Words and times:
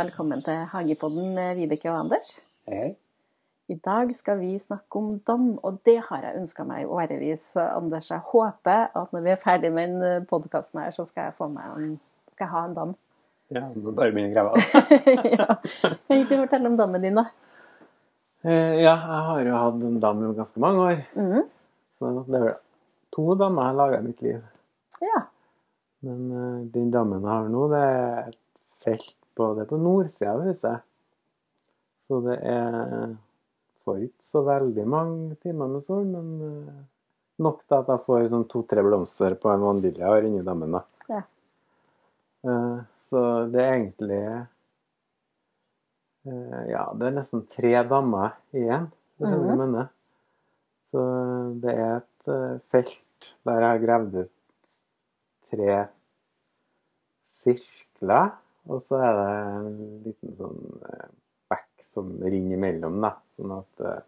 velkommen 0.00 0.40
til 0.40 0.62
Hagepodden 0.72 1.34
med 1.36 1.58
Vibeke 1.58 1.90
og 1.90 1.98
Anders. 1.98 2.38
Hei. 2.70 2.94
I 3.68 3.74
dag 3.84 4.14
skal 4.16 4.38
vi 4.40 4.54
snakke 4.62 4.96
om 4.96 5.10
dam, 5.28 5.50
og 5.60 5.76
det 5.84 5.98
har 6.06 6.22
jeg 6.24 6.38
ønska 6.40 6.64
meg 6.64 6.86
i 6.86 6.88
årevis. 6.88 7.42
Anders, 7.60 8.08
jeg 8.08 8.24
håper 8.30 8.86
at 8.96 9.12
når 9.12 9.26
vi 9.26 9.32
er 9.34 9.42
ferdig 9.42 9.72
med 9.74 9.92
den 9.92 10.24
podkasten 10.30 10.80
her, 10.80 10.94
så 10.96 11.04
skal 11.04 11.28
jeg 11.28 11.36
få 11.36 11.50
meg 11.52 11.68
en, 11.74 11.92
skal 12.32 12.46
jeg 12.46 12.52
ha 12.54 12.64
en 12.70 12.78
dam. 12.78 12.96
Ja, 13.52 13.66
må 13.76 13.92
bare 13.92 14.16
begynne 14.16 14.32
å 14.32 14.38
grave. 14.38 14.64
ja. 15.36 15.58
Kan 15.60 16.16
ikke 16.16 16.30
du 16.32 16.36
fortelle 16.46 16.72
om 16.72 16.80
dommen 16.80 17.04
din, 17.04 17.20
da? 17.20 17.26
Eh, 18.46 18.80
ja, 18.80 18.96
jeg 18.96 19.22
har 19.28 19.44
jo 19.50 19.62
hatt 19.66 19.88
en 19.90 20.02
dam 20.06 20.24
i 20.24 20.34
ganske 20.40 20.64
mange 20.64 20.86
år. 20.86 21.06
Mm. 21.18 21.48
Så 22.00 22.14
det 22.22 22.40
er 22.40 22.46
vel 22.46 22.60
to 23.12 23.32
dammer 23.36 23.66
jeg 23.66 23.74
har 23.74 23.82
laga 23.84 24.00
i 24.00 24.08
mitt 24.08 24.24
liv. 24.24 24.40
Ja. 25.04 25.26
Men 26.08 26.28
eh, 26.32 26.60
den 26.78 26.88
dammen 26.94 27.20
jeg 27.20 27.34
har 27.34 27.52
nå, 27.52 27.68
det 27.74 27.88
er 27.90 28.30
et 28.30 28.39
felt 28.84 29.16
på, 29.36 29.54
det 29.58 29.66
på 29.70 29.76
nordsida 29.80 30.32
av 30.34 30.42
huset. 30.48 30.82
Så 32.08 32.20
det 32.26 32.38
er 32.42 33.16
Får 33.80 33.96
ikke 34.04 34.24
så 34.28 34.42
veldig 34.44 34.82
mange 34.92 35.36
timer 35.40 35.66
med 35.72 35.86
sol, 35.86 36.04
men 36.04 36.26
eh, 36.44 36.80
nok 37.40 37.62
til 37.64 37.76
at 37.78 37.86
jeg 37.88 38.02
får 38.04 38.26
sånn 38.28 38.42
to-tre 38.52 38.82
blomster 38.84 39.32
på 39.40 39.48
en 39.54 39.62
vanilje 39.64 39.96
jeg 40.02 40.04
har 40.04 40.26
inni 40.28 40.42
dammen. 40.44 40.72
da. 40.76 40.82
Ja. 41.08 41.22
Eh, 42.44 42.78
Så 43.08 43.22
det 43.50 43.60
er 43.64 43.72
egentlig 43.78 44.20
eh, 46.26 46.68
Ja, 46.74 46.84
det 46.92 47.06
er 47.08 47.16
nesten 47.22 47.46
tre 47.48 47.72
dammer 47.88 48.36
igjen. 48.52 48.90
Det 49.16 49.26
skjønner 49.30 49.48
du 49.48 49.54
Mhm. 49.54 49.58
mener. 49.64 49.88
Så 50.92 51.00
det 51.62 51.74
er 51.78 51.96
et 51.96 52.60
felt 52.70 53.32
der 53.46 53.60
jeg 53.60 53.70
har 53.70 53.78
gravd 53.86 54.14
ut 54.26 54.30
tre 55.50 55.88
sirkler, 57.26 58.32
og 58.70 58.82
så 58.86 59.00
er 59.02 59.18
det 59.18 59.26
en 59.40 59.80
liten 60.06 60.36
sånn 60.38 60.60
eh, 60.88 61.08
bekk 61.50 61.84
som 61.90 62.12
renner 62.22 62.56
imellom, 62.56 63.00
da. 63.02 63.12
Sånn 63.38 63.54
at 63.56 63.84
eh, 63.90 64.00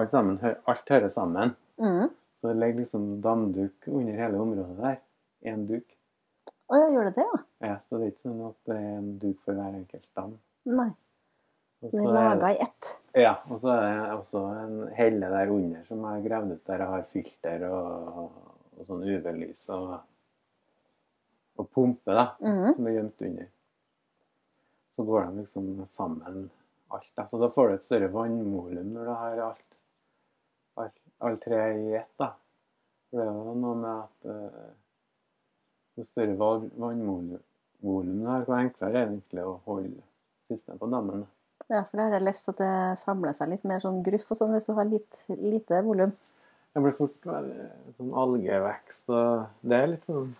alt, 0.00 0.12
sammen, 0.14 0.38
alt 0.42 0.92
hører 0.94 1.12
sammen. 1.12 1.54
Mm. 1.82 2.08
Så 2.40 2.48
det 2.50 2.56
ligger 2.58 2.80
liksom 2.82 3.08
damduk 3.24 3.88
under 3.92 4.16
hele 4.18 4.40
området 4.42 4.78
der. 4.80 4.96
Én 5.52 5.66
duk. 5.68 5.84
Å 6.72 6.78
ja, 6.80 6.88
gjør 6.94 7.08
det 7.10 7.14
det, 7.18 7.26
ja? 7.28 7.40
Ja, 7.68 7.76
så 7.86 7.98
det 8.00 8.06
er 8.08 8.12
ikke 8.14 8.28
sånn 8.30 8.44
at 8.48 8.58
det 8.70 8.76
er 8.80 8.92
en 8.96 9.10
duk 9.22 9.40
for 9.44 9.58
hver 9.58 9.76
enkelt 9.76 10.08
dam. 10.16 10.36
Nei. 10.72 10.90
Den 11.82 12.06
er- 12.06 12.14
laga 12.14 12.52
i 12.54 12.58
ett. 12.62 12.88
Ja, 13.18 13.34
og 13.50 13.58
så 13.60 13.72
er 13.74 13.82
det 13.98 14.12
også 14.14 14.40
en 14.62 14.76
helle 14.96 15.28
der 15.34 15.50
under 15.50 15.82
som 15.84 15.98
jeg 15.98 16.14
har 16.14 16.26
gravd 16.28 16.52
ut 16.54 16.64
der 16.70 16.78
jeg 16.84 16.92
har 16.94 17.02
filter 17.12 17.64
og, 17.68 18.30
og 18.78 18.86
sånn 18.88 19.02
UV-lys 19.02 19.64
og, 19.74 19.98
og 21.60 21.68
pumpe, 21.70 22.14
da, 22.14 22.30
mm. 22.40 22.74
som 22.76 22.88
er 22.88 22.96
gjemt 22.96 23.24
under. 23.28 23.48
Så 24.92 25.04
går 25.08 25.26
de 25.26 25.42
liksom 25.42 25.68
sammen 25.92 26.50
alt. 26.92 27.10
Da. 27.14 27.26
Så 27.26 27.40
da 27.40 27.48
får 27.52 27.68
du 27.68 27.74
et 27.74 27.86
større 27.86 28.10
vannvolum 28.12 28.92
når 28.94 29.08
du 29.08 29.12
har 29.12 29.42
alt, 29.48 29.76
alt, 30.80 30.98
alt 31.24 31.44
tre 31.44 31.62
i 31.78 31.94
ett. 32.00 32.12
da. 32.20 32.32
For 33.10 33.20
det 33.20 33.28
er 33.28 33.32
jo 33.32 33.56
noe 33.60 33.78
med 33.80 33.92
at 33.92 34.28
uh, 34.32 34.72
jo 35.96 36.06
større 36.08 36.36
vannvolum 36.36 37.32
du 37.82 38.26
har, 38.28 38.44
jo 38.46 38.54
enklere 38.54 38.90
er 38.90 38.92
det 38.94 39.00
egentlig 39.08 39.42
å 39.42 39.56
holde 39.66 40.04
systemet 40.46 40.78
på 40.78 40.88
dammen. 40.92 41.24
Ja, 41.66 41.80
for 41.82 41.98
det 41.98 42.04
har 42.04 42.14
jeg 42.14 42.26
lest 42.28 42.50
at 42.52 42.60
det 42.60 42.74
samler 43.00 43.34
seg 43.34 43.50
litt 43.50 43.64
mer 43.66 43.82
sånn 43.82 44.02
gruff 44.06 44.28
og 44.30 44.38
sånn 44.38 44.52
hvis 44.54 44.68
du 44.68 44.76
har 44.76 44.86
litt 44.86 45.18
lite 45.32 45.80
volum. 45.82 46.12
Det 46.72 46.82
blir 46.84 46.94
fort 46.96 47.26
veldig 47.26 47.66
sånn 47.98 48.14
algevekst, 48.22 49.02
og 49.10 49.66
det 49.66 49.78
er 49.78 49.90
litt 49.92 50.06
sånn 50.08 50.30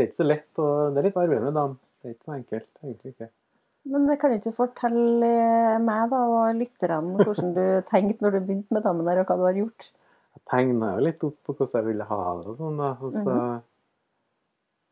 Det 0.00 0.06
er 0.06 0.08
ikke 0.08 0.22
så 0.22 0.24
lett, 0.24 0.48
og 0.56 0.94
det 0.94 1.00
er 1.00 1.04
litt 1.10 1.16
arbeid 1.20 1.42
med 1.44 1.52
dam. 1.52 1.72
Det 2.00 2.08
er 2.08 2.12
ikke 2.14 2.24
så 2.24 2.36
enkelt, 2.38 2.68
egentlig 2.80 3.10
ikke. 3.12 3.26
Men 3.92 4.06
det 4.08 4.14
kan 4.20 4.32
du 4.32 4.36
ikke 4.38 4.52
fortelle 4.56 5.32
meg 5.84 6.04
da, 6.08 6.20
og 6.24 6.56
lytterne 6.56 7.18
hvordan 7.18 7.50
du 7.58 7.64
tenkte 7.90 8.24
når 8.24 8.32
du 8.32 8.38
begynte 8.38 8.76
med 8.76 8.86
dammen 8.86 9.10
der, 9.10 9.20
og 9.20 9.28
hva 9.28 9.36
du 9.36 9.42
har 9.44 9.58
gjort? 9.58 9.90
Jeg 10.38 10.44
tegna 10.48 10.94
jo 10.94 11.02
litt 11.04 11.26
opp 11.28 11.36
på 11.44 11.52
hvordan 11.52 11.76
jeg 11.76 11.86
ville 11.90 12.06
ha 12.08 12.20
det 12.38 12.46
og 12.48 12.62
sånn, 12.62 12.80
da. 12.80 12.88
Og 12.96 13.18
så 13.18 13.34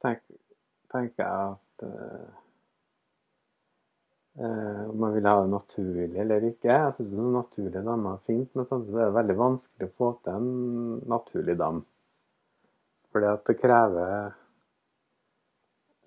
tenk, 0.05 0.21
tenker 0.93 1.25
jeg 1.25 1.55
at 1.55 1.87
eh, 1.89 2.27
eh, 4.45 4.83
om 4.91 5.07
jeg 5.07 5.17
ville 5.17 5.33
ha 5.33 5.45
det 5.47 5.53
naturlig 5.55 6.25
eller 6.27 6.51
ikke. 6.51 6.69
Jeg 6.75 6.99
syns 6.99 7.15
naturlige 7.39 7.87
dammer 7.87 8.19
er 8.19 8.27
fint, 8.29 8.53
men 8.53 8.69
samtidig 8.69 9.01
er 9.01 9.09
det 9.09 9.21
veldig 9.23 9.39
vanskelig 9.41 9.89
å 9.89 9.97
få 10.03 10.13
til 10.21 10.37
en 10.37 10.53
naturlig 11.15 11.57
dam. 11.65 11.81
Fordi 13.09 13.33
at 13.33 13.49
det 13.49 13.57
krever 13.57 14.13
eh, 14.19 14.45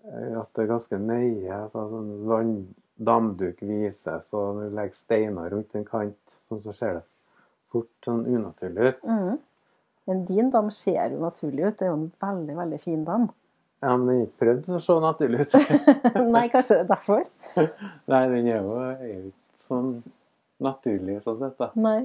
at 0.05 0.49
det 0.55 0.63
er 0.63 0.69
ganske 0.71 0.99
nøye. 1.01 1.51
Altså, 1.55 1.85
sånn 1.91 2.11
vann, 2.29 2.55
damduk 3.01 3.61
vises, 3.65 4.29
og 4.37 4.57
når 4.57 4.69
du 4.69 4.77
legger 4.77 4.97
steiner 4.97 5.53
rundt 5.53 5.77
en 5.77 5.87
kant, 5.87 6.37
sånn 6.47 6.61
så 6.65 6.75
ser 6.77 6.99
det 6.99 7.05
fort 7.71 7.89
sånn 8.05 8.25
unaturlig 8.27 8.91
ut. 8.91 9.05
Mm. 9.07 9.37
Men 10.09 10.23
din 10.27 10.49
dam 10.53 10.71
ser 10.73 11.13
jo 11.13 11.21
naturlig 11.21 11.67
ut. 11.67 11.77
Det 11.79 11.87
er 11.87 11.91
jo 11.91 11.99
en 11.99 12.09
veldig, 12.21 12.55
veldig 12.57 12.79
fin 12.81 13.03
dam. 13.07 13.29
Ja, 13.81 13.95
men 13.97 14.07
den 14.07 14.15
er 14.15 14.25
ikke 14.27 14.43
prøvd 14.43 14.71
å 14.77 14.79
se 14.83 14.95
naturlig 15.01 15.45
ut. 15.45 15.55
Nei, 16.35 16.47
kanskje 16.53 16.79
det 16.79 16.83
er 16.83 16.89
derfor? 16.91 17.29
Nei, 18.11 18.23
den 18.33 18.49
er 18.51 18.57
jo, 18.59 18.73
er 18.81 19.05
jo 19.07 19.21
ikke 19.31 19.63
sånn 19.63 19.93
naturlig 20.61 21.21
sånn 21.25 21.39
sett, 21.41 21.55
da. 21.61 21.71
Nei. 21.81 22.01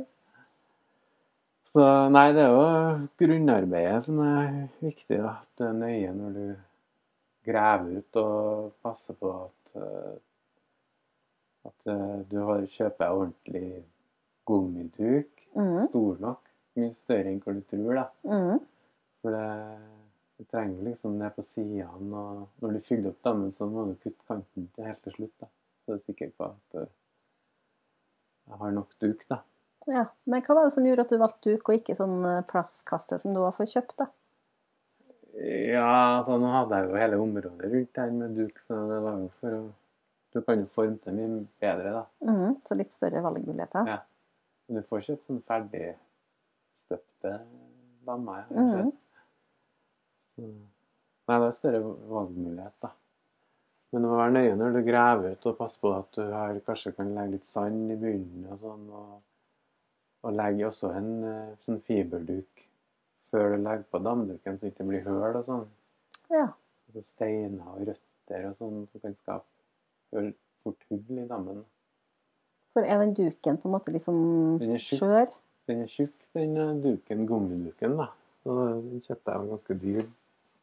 Så 1.77 1.83
nei, 2.09 2.31
det 2.33 2.41
er 2.47 2.55
jo 2.55 3.09
grunnarbeidet 3.21 4.07
som 4.07 4.21
er 4.25 4.47
viktig, 4.81 5.19
da. 5.19 5.34
At 5.43 5.61
du 5.61 5.67
er 5.67 5.75
nøye 5.77 6.15
når 6.17 6.39
du 6.39 6.45
graver 7.47 8.01
ut 8.01 8.19
og 8.21 8.73
passe 8.84 9.15
på 9.17 9.33
at, 9.45 9.77
eh, 9.81 10.17
at 11.71 11.91
eh, 11.93 12.19
du 12.31 12.39
har, 12.43 12.67
kjøper 12.73 13.21
ordentlig 13.21 13.84
gummiduk. 14.47 15.45
Mm. 15.57 15.81
Stor 15.89 16.23
nok. 16.23 16.43
Mye 16.77 16.93
større 16.97 17.33
enn 17.33 17.41
hva 17.41 17.55
du 17.57 17.62
tror, 17.71 18.03
da. 18.03 18.07
Mm. 18.29 18.59
For 19.25 19.34
det, 19.34 19.47
du 20.37 20.45
trenger 20.53 20.84
liksom 20.91 21.17
ned 21.19 21.33
på 21.33 21.47
sidene, 21.49 22.21
og 22.21 22.62
når 22.62 22.77
du 22.77 22.84
fyller 22.84 23.15
opp 23.15 23.23
dammen, 23.25 23.55
så 23.57 23.69
må 23.71 23.87
du 23.89 23.95
kutte 24.03 24.28
kanten 24.28 24.69
til 24.75 24.89
helt 24.89 25.03
til 25.07 25.17
slutt. 25.17 25.34
da. 25.41 25.49
Så 25.84 25.95
er 25.95 26.01
du 26.01 26.09
sikker 26.11 26.33
på 26.37 26.51
at 26.51 26.81
uh, 26.83 26.91
jeg 28.47 28.61
har 28.61 28.75
nok 28.77 28.93
duk, 29.01 29.25
da. 29.31 29.41
Ja. 29.87 30.05
Men 30.27 30.43
hva 30.45 30.59
var 30.59 30.69
det 30.69 30.75
som 30.75 30.87
gjorde 30.87 31.07
at 31.07 31.15
du 31.15 31.19
valgte 31.23 31.55
duk, 31.55 31.69
og 31.71 31.78
ikke 31.78 31.97
sånn 31.99 32.19
eh, 32.27 32.45
plastkasse 32.51 33.19
som 33.23 33.34
du 33.34 33.41
har 33.43 33.55
fått 33.57 33.73
kjøpt? 33.73 33.97
da? 34.03 34.11
Ja, 35.37 35.89
altså 36.19 36.39
nå 36.41 36.49
hadde 36.49 36.79
jeg 36.81 36.89
jo 36.89 36.97
hele 36.97 37.17
området 37.21 37.69
rundt 37.73 37.99
her 38.01 38.11
med 38.17 38.37
duk, 38.39 38.59
så 38.67 38.79
det 38.89 39.01
var 39.05 39.19
jo 39.21 39.29
for 39.41 39.57
å 39.59 39.65
Du 40.37 40.41
kan 40.45 40.59
jo 40.61 40.67
forme 40.69 40.99
det 41.05 41.13
mye 41.17 41.47
bedre, 41.63 41.93
da. 41.95 42.01
Mm, 42.29 42.57
Så 42.67 42.75
litt 42.77 42.93
større 42.93 43.23
valgmuligheter? 43.25 43.87
Ja. 43.89 43.99
Men 44.69 44.83
du 44.83 44.87
får 44.89 45.05
kjøpt 45.07 45.27
sånn 45.31 45.39
ferdig 45.49 45.95
støpte 46.77 47.33
dammer. 48.05 48.45
Ja, 48.51 48.61
Mhm. 48.61 48.73
kanskje. 48.75 48.93
Så- 50.37 50.43
Nei, 51.29 51.39
det 51.41 51.47
er 51.49 51.53
større 51.53 51.81
valgmulighet, 52.11 52.73
da. 52.83 52.91
Men 53.93 54.03
du 54.03 54.09
må 54.09 54.17
være 54.17 54.33
nøye 54.33 54.57
når 54.59 54.73
du 54.75 54.83
graver 54.91 55.31
ut, 55.33 55.47
og 55.47 55.59
passe 55.59 55.79
på 55.81 55.95
at 55.99 56.13
du 56.13 56.23
har, 56.33 56.61
kanskje 56.61 56.95
kan 56.97 57.15
legge 57.15 57.31
litt 57.33 57.47
sand 57.47 57.91
i 57.93 57.97
bunnen 57.97 58.47
og 58.53 58.59
sånn. 58.61 58.91
Og, 58.91 59.23
og 60.25 60.33
legge 60.35 60.67
også 60.67 60.95
en 60.97 61.25
eh, 61.25 61.57
sånn 61.57 61.81
fiberduk 61.81 62.67
før 63.31 63.57
du 63.57 63.63
legger 63.63 63.87
på 63.93 64.01
damduken, 64.05 64.59
så 64.61 64.71
ikke 64.71 64.87
blir 64.89 65.05
høl 65.07 65.39
og 65.41 65.45
sånn. 65.49 65.65
Ja. 66.33 66.47
Altså 66.89 67.03
steiner 67.09 67.73
og 67.73 67.81
røtter 67.89 68.49
og 68.51 68.59
sånn 68.61 68.85
som 68.93 69.03
kan 69.03 69.17
skape 69.23 70.27
fort 70.65 70.87
hull 70.91 71.19
i 71.23 71.27
dammen. 71.31 71.65
For 72.77 72.85
er 72.85 73.01
den 73.01 73.15
duken 73.17 73.57
på 73.61 73.69
en 73.69 73.75
måte 73.77 73.93
liksom 73.95 74.17
Den 74.61 74.75
er 74.77 74.83
skjør? 74.83 75.31
Den 75.67 75.83
er 75.83 75.91
tjukk, 75.91 76.15
den 76.37 76.57
eh, 76.61 76.75
duken, 76.84 77.25
gummiduken, 77.27 77.97
da. 77.99 78.11
Så 78.45 78.57
den 78.84 79.01
kjøpte 79.03 79.33
jeg 79.33 79.41
en 79.43 79.49
ganske 79.55 79.77
dyr 79.83 80.03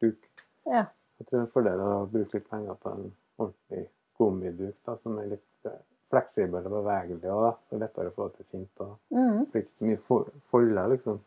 duk. 0.04 0.30
Ja. 0.69 0.86
Jeg 1.19 1.27
tror 1.27 1.33
det 1.33 1.42
er 1.42 1.48
en 1.48 1.51
fordel 1.56 1.81
å 1.83 1.89
bruke 2.12 2.38
litt 2.38 2.48
penger 2.51 2.77
på 2.80 2.94
en 2.94 3.09
ordentlig 3.42 3.81
gummiduk 4.19 4.77
da, 4.88 4.95
som 5.04 5.18
er 5.19 5.31
litt 5.33 5.68
eh, 5.68 5.81
fleksibel 6.13 6.62
og 6.69 6.75
bevegelig. 6.77 7.33
Og. 7.33 7.59
Det 7.68 7.77
er 7.80 7.83
lettere 7.83 8.13
å 8.13 8.16
få 8.16 8.30
det 8.30 8.38
til 8.39 8.50
fint. 8.54 8.83
og 8.86 8.95
mm. 9.18 9.44
Blir 9.51 9.66
ikke 9.66 9.75
så 9.80 9.89
mye 9.89 10.01
fol- 10.07 10.31
folder, 10.54 10.92
liksom. 10.94 11.19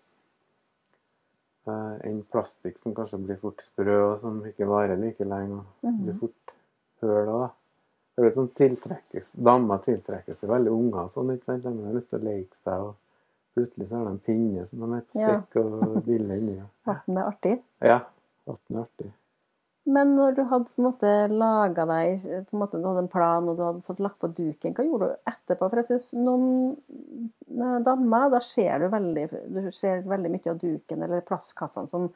Enn 1.66 2.22
plastikk 2.30 2.78
som 2.78 2.94
kanskje 2.94 3.18
blir 3.24 3.36
fort 3.40 3.62
sprø 3.64 3.96
og 4.12 4.20
som 4.20 4.42
ikke 4.46 4.66
varer 4.68 4.96
like 5.00 5.24
lenge. 5.24 5.58
og 5.82 5.88
Mhm. 5.90 6.04
blir 6.04 6.18
fort 6.20 6.54
høl 7.02 7.26
da. 7.26 7.48
Det 8.16 8.24
er 8.24 8.30
sånn 8.30 8.48
tiltrekkes, 8.54 9.30
Damer 9.44 9.78
tiltrekkes 9.78 10.38
til 10.40 10.48
veldig 10.48 10.70
unger 10.72 11.08
sånn. 11.12 11.34
ikke 11.36 11.44
sant? 11.44 11.62
De 11.64 11.84
har 11.84 11.92
lyst 11.94 12.08
til 12.10 12.18
å 12.20 12.22
leke 12.24 12.56
seg. 12.64 12.80
og 12.80 12.94
Plutselig 13.56 13.88
så 13.88 13.96
har 13.96 14.04
de 14.04 14.10
en 14.10 14.18
pinne 14.18 14.66
som 14.68 14.78
de 14.80 14.96
er 14.96 15.00
på 15.00 15.20
Ja. 15.20 15.40
stikk 15.40 15.56
og 15.56 16.04
diller 16.04 16.36
inni. 16.36 16.62
Ja, 16.86 16.94
det 17.06 17.16
er 17.16 17.30
artig. 17.30 17.62
Ja. 17.82 18.00
At 18.48 18.60
den 18.68 18.76
er 18.78 18.82
artig. 18.84 19.12
Men 19.86 20.16
når 20.18 20.34
du 20.34 20.40
hadde 20.50 20.72
på 20.74 20.82
en 20.82 20.86
måte 20.88 21.10
laga 21.30 21.84
deg 21.86 22.24
på 22.48 22.56
en 22.56 22.62
måte, 22.64 22.78
Du 22.82 22.86
hadde 22.88 23.04
en 23.04 23.10
plan 23.12 23.44
og 23.46 23.54
du 23.58 23.62
hadde 23.62 23.84
fått 23.86 24.00
lagt 24.02 24.18
på 24.22 24.32
duken, 24.34 24.74
hva 24.74 24.86
gjorde 24.86 25.10
du 25.12 25.30
etterpå? 25.30 25.68
For 25.70 25.78
jeg 25.78 25.88
synes 25.92 26.08
noen 26.18 27.82
dammer, 27.86 28.30
da 28.34 28.40
ser 28.42 28.82
du 28.82 28.88
veldig, 28.90 29.26
du 29.54 29.60
ser 29.74 30.02
veldig 30.10 30.32
mye 30.34 30.50
av 30.50 30.58
duken 30.62 31.06
eller 31.06 31.22
plastkassene 31.28 31.90
som 31.90 32.10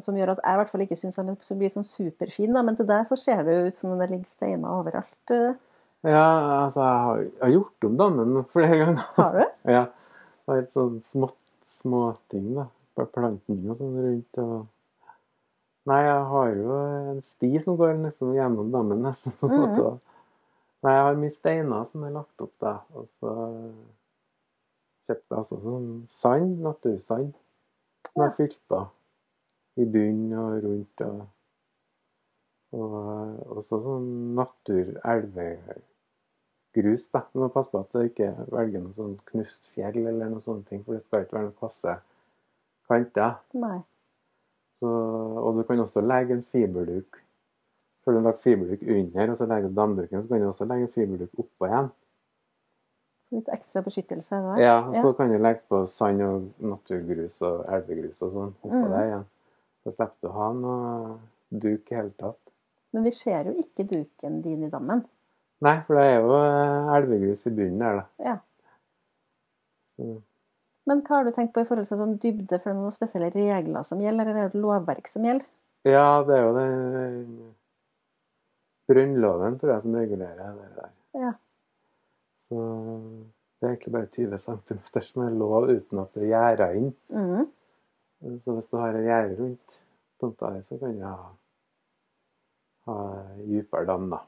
som 0.00 0.16
gjør 0.16 0.36
at 0.36 0.40
jeg 0.44 0.54
i 0.54 0.58
hvert 0.60 0.70
fall 0.70 0.84
ikke 0.84 0.96
syns 0.96 1.18
den 1.18 1.58
blir 1.58 1.72
sånn 1.72 1.86
superfin. 1.86 2.54
Da. 2.54 2.62
Men 2.64 2.78
til 2.78 2.86
deg 2.88 3.06
så 3.08 3.18
ser 3.18 3.42
det 3.44 3.56
jo 3.56 3.64
ut 3.68 3.78
som 3.78 3.92
om 3.92 4.00
det 4.00 4.08
ligger 4.12 4.30
steiner 4.30 4.78
overalt. 4.78 5.34
eh. 5.34 5.56
Ja, 6.02 6.22
altså, 6.66 6.80
jeg 6.82 7.02
har, 7.06 7.18
jeg 7.22 7.42
har 7.42 7.52
gjort 7.56 7.86
om 7.88 7.96
dammen 7.98 8.44
flere 8.54 8.78
ganger. 8.80 9.08
Har 9.18 9.36
du? 9.38 9.42
Ja. 9.76 9.82
Det 10.42 10.54
er 10.54 10.62
litt 10.62 10.72
sånn 10.74 10.96
småting, 11.06 11.66
små 11.76 12.00
da. 12.56 13.04
Planting 13.14 13.60
og 13.70 13.78
sånn 13.78 13.98
rundt. 14.06 14.40
og... 14.42 14.56
Nei, 15.90 15.98
jeg 16.06 16.22
har 16.30 16.48
jo 16.54 16.74
en 17.10 17.22
sti 17.26 17.48
som 17.64 17.74
går 17.76 17.96
liksom 18.04 18.34
gjennom 18.36 18.68
dammen. 18.70 19.00
nesten 19.02 19.32
på 19.40 19.46
en 19.48 19.52
Mhm. 19.52 19.60
måte. 19.62 19.98
Nei, 20.82 20.92
jeg 20.92 21.02
har 21.04 21.14
mye 21.14 21.30
steiner 21.30 21.84
som 21.90 22.04
er 22.04 22.10
lagt 22.10 22.40
opp 22.40 22.52
der. 22.60 22.78
Og 22.94 23.08
så 23.20 23.30
kjøpte 25.08 25.30
jeg 25.30 25.38
altså 25.38 25.56
sånn 25.62 26.04
sand, 26.08 26.60
natursand, 26.62 27.34
som 28.12 28.22
jeg 28.22 28.32
fylte 28.36 28.86
i 29.76 29.84
bunnen 29.84 30.32
og 30.38 30.62
rundt. 30.64 31.00
Og, 31.00 31.26
og 32.72 32.92
også 33.58 33.76
sånn 33.82 34.34
natur-elvegrus. 34.38 37.08
da. 37.12 37.20
Du 37.32 37.38
må 37.40 37.48
passe 37.52 37.70
på 37.70 37.78
at 37.80 37.92
du 37.92 37.98
ikke 38.06 38.34
velger 38.52 38.80
noe 38.80 38.94
sånn 38.96 39.18
knust 39.28 39.62
fjell 39.74 40.06
eller 40.06 40.28
noe 40.30 40.40
sånne 40.40 40.64
ting, 40.68 40.84
for 40.84 40.92
det 40.94 41.04
skal 41.04 41.20
ikke 41.24 41.32
være 41.36 41.44
noen 41.50 41.60
passe 41.60 41.92
kanter. 42.88 43.32
Nei. 43.54 43.80
Så, 44.82 44.92
og 45.38 45.58
du 45.58 45.62
kan 45.62 45.78
også 45.78 46.02
legge 46.02 46.34
en 46.34 46.46
fiberduk. 46.50 47.18
Før 48.02 48.16
du 48.16 48.18
har 48.18 48.24
lagt 48.32 48.40
fiberduk 48.42 48.80
under, 48.82 49.30
og 49.30 49.36
så 49.38 49.46
legger 49.46 49.68
du 49.70 49.76
damduken, 49.78 50.22
så 50.22 50.28
kan 50.28 50.40
du 50.42 50.46
også 50.48 50.66
legge 50.66 50.88
en 50.88 50.94
fiberduk 50.96 51.44
oppå 51.44 51.68
igjen. 51.68 51.90
Litt 53.32 53.52
ekstra 53.54 53.80
beskyttelse. 53.86 54.40
Da. 54.44 54.56
Ja, 54.60 54.74
og 54.88 54.96
Så 54.98 55.12
kan 55.16 55.30
du 55.30 55.38
legge 55.38 55.62
på 55.70 55.84
sand 55.86 56.24
og 56.26 56.48
naturgrus 56.72 57.38
og 57.46 57.62
elvegrus 57.70 58.26
og 58.26 58.34
sånn 58.34 58.50
oppå 58.58 58.72
mm. 58.74 58.90
der 58.90 59.06
igjen. 59.06 59.24
Så 59.82 59.94
slipper 59.94 60.18
du 60.18 60.30
å 60.32 60.34
ha 60.40 60.48
noe 60.58 60.82
duk 61.62 61.92
i 61.92 61.98
hele 62.00 62.12
tatt. 62.18 62.40
Men 62.92 63.06
vi 63.06 63.14
ser 63.16 63.48
jo 63.48 63.54
ikke 63.62 63.86
duken 63.88 64.42
din 64.42 64.66
i 64.66 64.72
dammen. 64.72 65.06
Nei, 65.62 65.76
for 65.86 65.96
det 65.96 66.08
er 66.10 66.18
jo 66.18 66.34
eh, 66.42 66.92
elvegrus 66.98 67.46
i 67.46 67.54
bunnen 67.54 67.80
der, 67.86 68.02
da. 68.02 68.26
Ja. 68.26 68.36
Så, 69.94 70.10
Men 70.90 71.02
hva 71.06 71.20
har 71.20 71.26
du 71.26 71.34
tenkt 71.34 71.52
på 71.54 71.62
i 71.62 71.66
forhold 71.68 71.86
til 71.86 72.00
sånn 72.00 72.16
dybde? 72.22 72.58
For 72.58 72.70
det 72.70 72.74
er 72.74 72.80
noen 72.80 72.94
spesielle 72.94 73.30
regler 73.34 73.86
som 73.86 74.00
gjelder, 74.02 74.30
eller 74.30 74.40
er 74.40 74.48
det 74.48 74.56
et 74.56 74.62
lovverk 74.64 75.10
som 75.10 75.26
gjelder? 75.28 75.48
ja, 75.82 76.22
det 76.22 76.36
er 76.36 76.44
jo 76.44 76.50
den 76.54 77.54
Grunnloven, 78.90 79.58
tror 79.58 79.72
jeg, 79.72 79.82
som 79.82 79.94
regulerer 79.96 80.56
det 80.58 80.68
der. 80.76 80.90
Ja. 81.22 81.32
Så 82.46 82.62
det 83.60 83.66
er 83.66 83.74
egentlig 83.74 83.92
bare 83.94 84.10
20 84.16 84.38
cm 84.42 85.02
som 85.06 85.22
er 85.24 85.36
lov 85.38 85.68
uten 85.70 86.02
at 86.02 86.14
det 86.14 86.24
er 86.24 86.32
gjerda 86.32 86.68
inn. 86.78 86.90
Mm. 87.08 87.46
Så 88.44 88.56
hvis 88.56 88.70
du 88.70 88.76
har 88.78 88.98
en 88.98 89.06
gjerde 89.06 89.38
rundt 89.38 89.78
tomta 90.20 90.50
di, 90.54 90.62
så 90.68 90.78
kan 90.78 90.98
du 90.98 91.04
ha, 91.06 91.30
ha 92.90 92.98
dypere 93.38 93.88
dam, 93.90 94.10
da. 94.12 94.20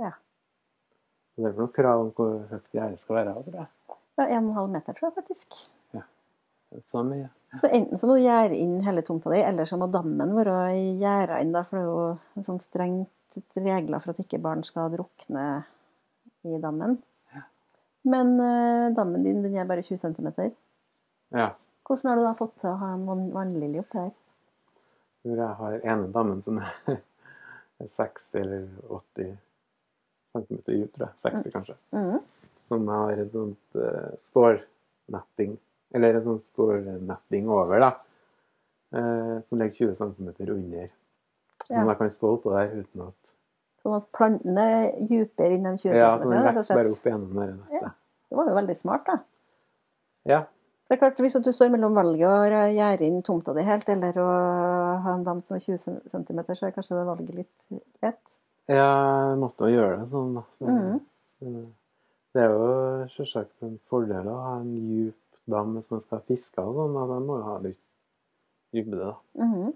Ja. 0.00 0.12
Så 1.32 1.42
det 1.42 1.48
er 1.48 1.56
vel 1.56 1.64
noen 1.64 1.76
krav 1.80 2.04
om 2.04 2.12
hvor 2.16 2.36
høyt 2.52 2.76
gjerdet 2.76 3.00
skal 3.02 3.20
være. 3.20 3.38
tror 3.48 3.62
jeg. 3.62 3.72
Ja, 4.20 4.28
1,5 4.38 4.68
meter, 4.76 4.92
tror 4.92 5.10
jeg 5.10 5.16
faktisk. 5.18 5.58
Så 6.82 7.04
mye. 7.06 7.28
Så 7.60 7.68
enten 7.70 7.98
så 7.98 8.08
du 8.10 8.16
gjerde 8.18 8.58
inn 8.58 8.80
hele 8.82 9.02
tomta 9.06 9.30
di, 9.30 9.38
eller 9.46 9.68
så 9.68 9.78
må 9.78 9.86
dammen 9.92 10.34
være 10.34 10.56
gjerda 10.98 11.38
inn, 11.42 11.52
da, 11.54 11.62
for 11.68 11.78
det 11.78 11.84
er 11.84 11.90
jo 11.92 12.46
sånn 12.48 12.62
strengt 12.62 13.38
regler 13.58 14.02
for 14.02 14.14
at 14.14 14.22
ikke 14.24 14.42
barn 14.42 14.64
skal 14.66 14.90
drukne 14.94 15.44
i 16.44 16.58
dammen. 16.62 16.98
Men 18.04 18.34
uh, 18.40 18.94
dammen 18.94 19.22
din 19.24 19.42
den 19.42 19.54
er 19.56 19.68
bare 19.68 19.82
20 19.82 19.96
cm. 19.96 20.28
Ja. 21.32 21.54
Hvordan 21.86 22.10
har 22.10 22.18
du 22.18 22.24
da 22.26 22.34
fått 22.36 22.58
til 22.60 22.68
å 22.72 22.78
ha 22.80 22.90
en 22.96 23.06
vann 23.08 23.30
vannlilje 23.32 23.84
oppi 23.84 24.02
her? 24.02 24.12
Hvor 25.24 25.40
jeg 25.40 25.58
har 25.60 25.76
ene 25.80 26.10
dammen 26.12 26.42
som 26.44 26.60
er 26.60 26.74
60 27.96 28.40
eller 28.42 28.66
80 28.90 29.32
cm 30.34 30.60
dyp, 30.66 30.90
tror 30.96 31.06
jeg. 31.06 31.14
60 31.24 31.54
kanskje. 31.54 31.78
Mm. 31.96 32.18
Som 32.68 32.88
har 32.92 33.22
et 33.24 33.32
sånt 33.32 33.80
uh, 33.80 34.12
stålnetting, 34.28 35.56
eller 35.94 36.18
en 36.18 36.24
sånn 36.28 36.40
stålnetting 36.44 37.48
over, 37.48 37.80
da. 37.80 37.92
eh, 38.94 39.36
som 39.48 39.58
ligger 39.58 39.94
20 39.94 39.96
cm 39.96 40.50
under. 40.54 40.88
Ja. 41.68 41.78
Men 41.78 41.88
jeg 41.88 41.98
kan 41.98 42.10
stå 42.10 42.32
oppå 42.36 42.52
der 42.54 42.74
uten 42.82 43.06
at 43.08 43.20
Sånn 43.84 43.96
at 43.98 44.06
plantene 44.16 44.62
er 44.64 44.84
dypere 45.08 45.56
innen 45.58 45.76
20 45.76 45.92
Ja, 45.98 46.14
cm. 46.16 46.22
så 46.24 46.30
den 46.30 46.44
vokser 46.56 46.74
bare 46.78 46.92
opp 46.94 47.04
gjennom 47.04 47.34
det 47.36 47.46
nettet. 47.58 47.92
Det 48.30 48.36
var 48.38 48.46
jo 48.48 48.54
veldig 48.56 48.76
smart, 48.76 49.04
da. 49.06 49.16
Ja. 50.24 50.38
Det 50.88 50.96
er 50.96 51.00
klart, 51.02 51.18
Hvis 51.20 51.36
du 51.44 51.50
står 51.52 51.70
mellom 51.72 51.94
valget 51.96 52.28
å 52.28 52.62
gjerde 52.72 53.04
inn 53.04 53.22
tomta 53.22 53.52
di 53.56 53.62
helt, 53.64 53.88
eller 53.88 54.16
å 54.20 54.28
ha 55.04 55.14
en 55.14 55.24
dam 55.24 55.40
som 55.44 55.56
er 55.56 55.60
20 55.60 56.00
cm, 56.12 56.40
så 56.54 56.66
er 56.66 56.72
kanskje 56.76 56.96
det 56.96 57.06
valget 57.08 57.34
litt 57.34 57.82
lett. 58.02 58.20
Jeg 58.68 59.38
måtte 59.38 59.68
jo 59.68 59.76
gjøre 59.76 59.98
det 60.00 60.08
sånn, 60.08 60.34
da. 60.34 60.44
Mhm. 60.64 61.00
eh, 61.42 61.66
Det 62.34 62.42
er 62.42 62.48
jo 62.50 63.06
selvsagt 63.14 63.62
en 63.62 63.78
fordel 63.90 64.26
å 64.26 64.38
ha 64.42 64.54
en 64.60 64.72
djup 64.88 65.14
dam 65.50 65.74
hvis 65.76 65.90
man 65.92 66.00
skal 66.04 66.22
fiske 66.28 66.62
og 66.62 66.74
sånn. 66.78 66.96
og 66.96 67.10
Da 67.12 67.18
må 67.20 67.36
du 67.38 67.44
ha 67.48 67.58
litt 67.64 67.80
dybde, 68.74 68.96
da. 69.00 69.12
Mhm. 69.44 69.72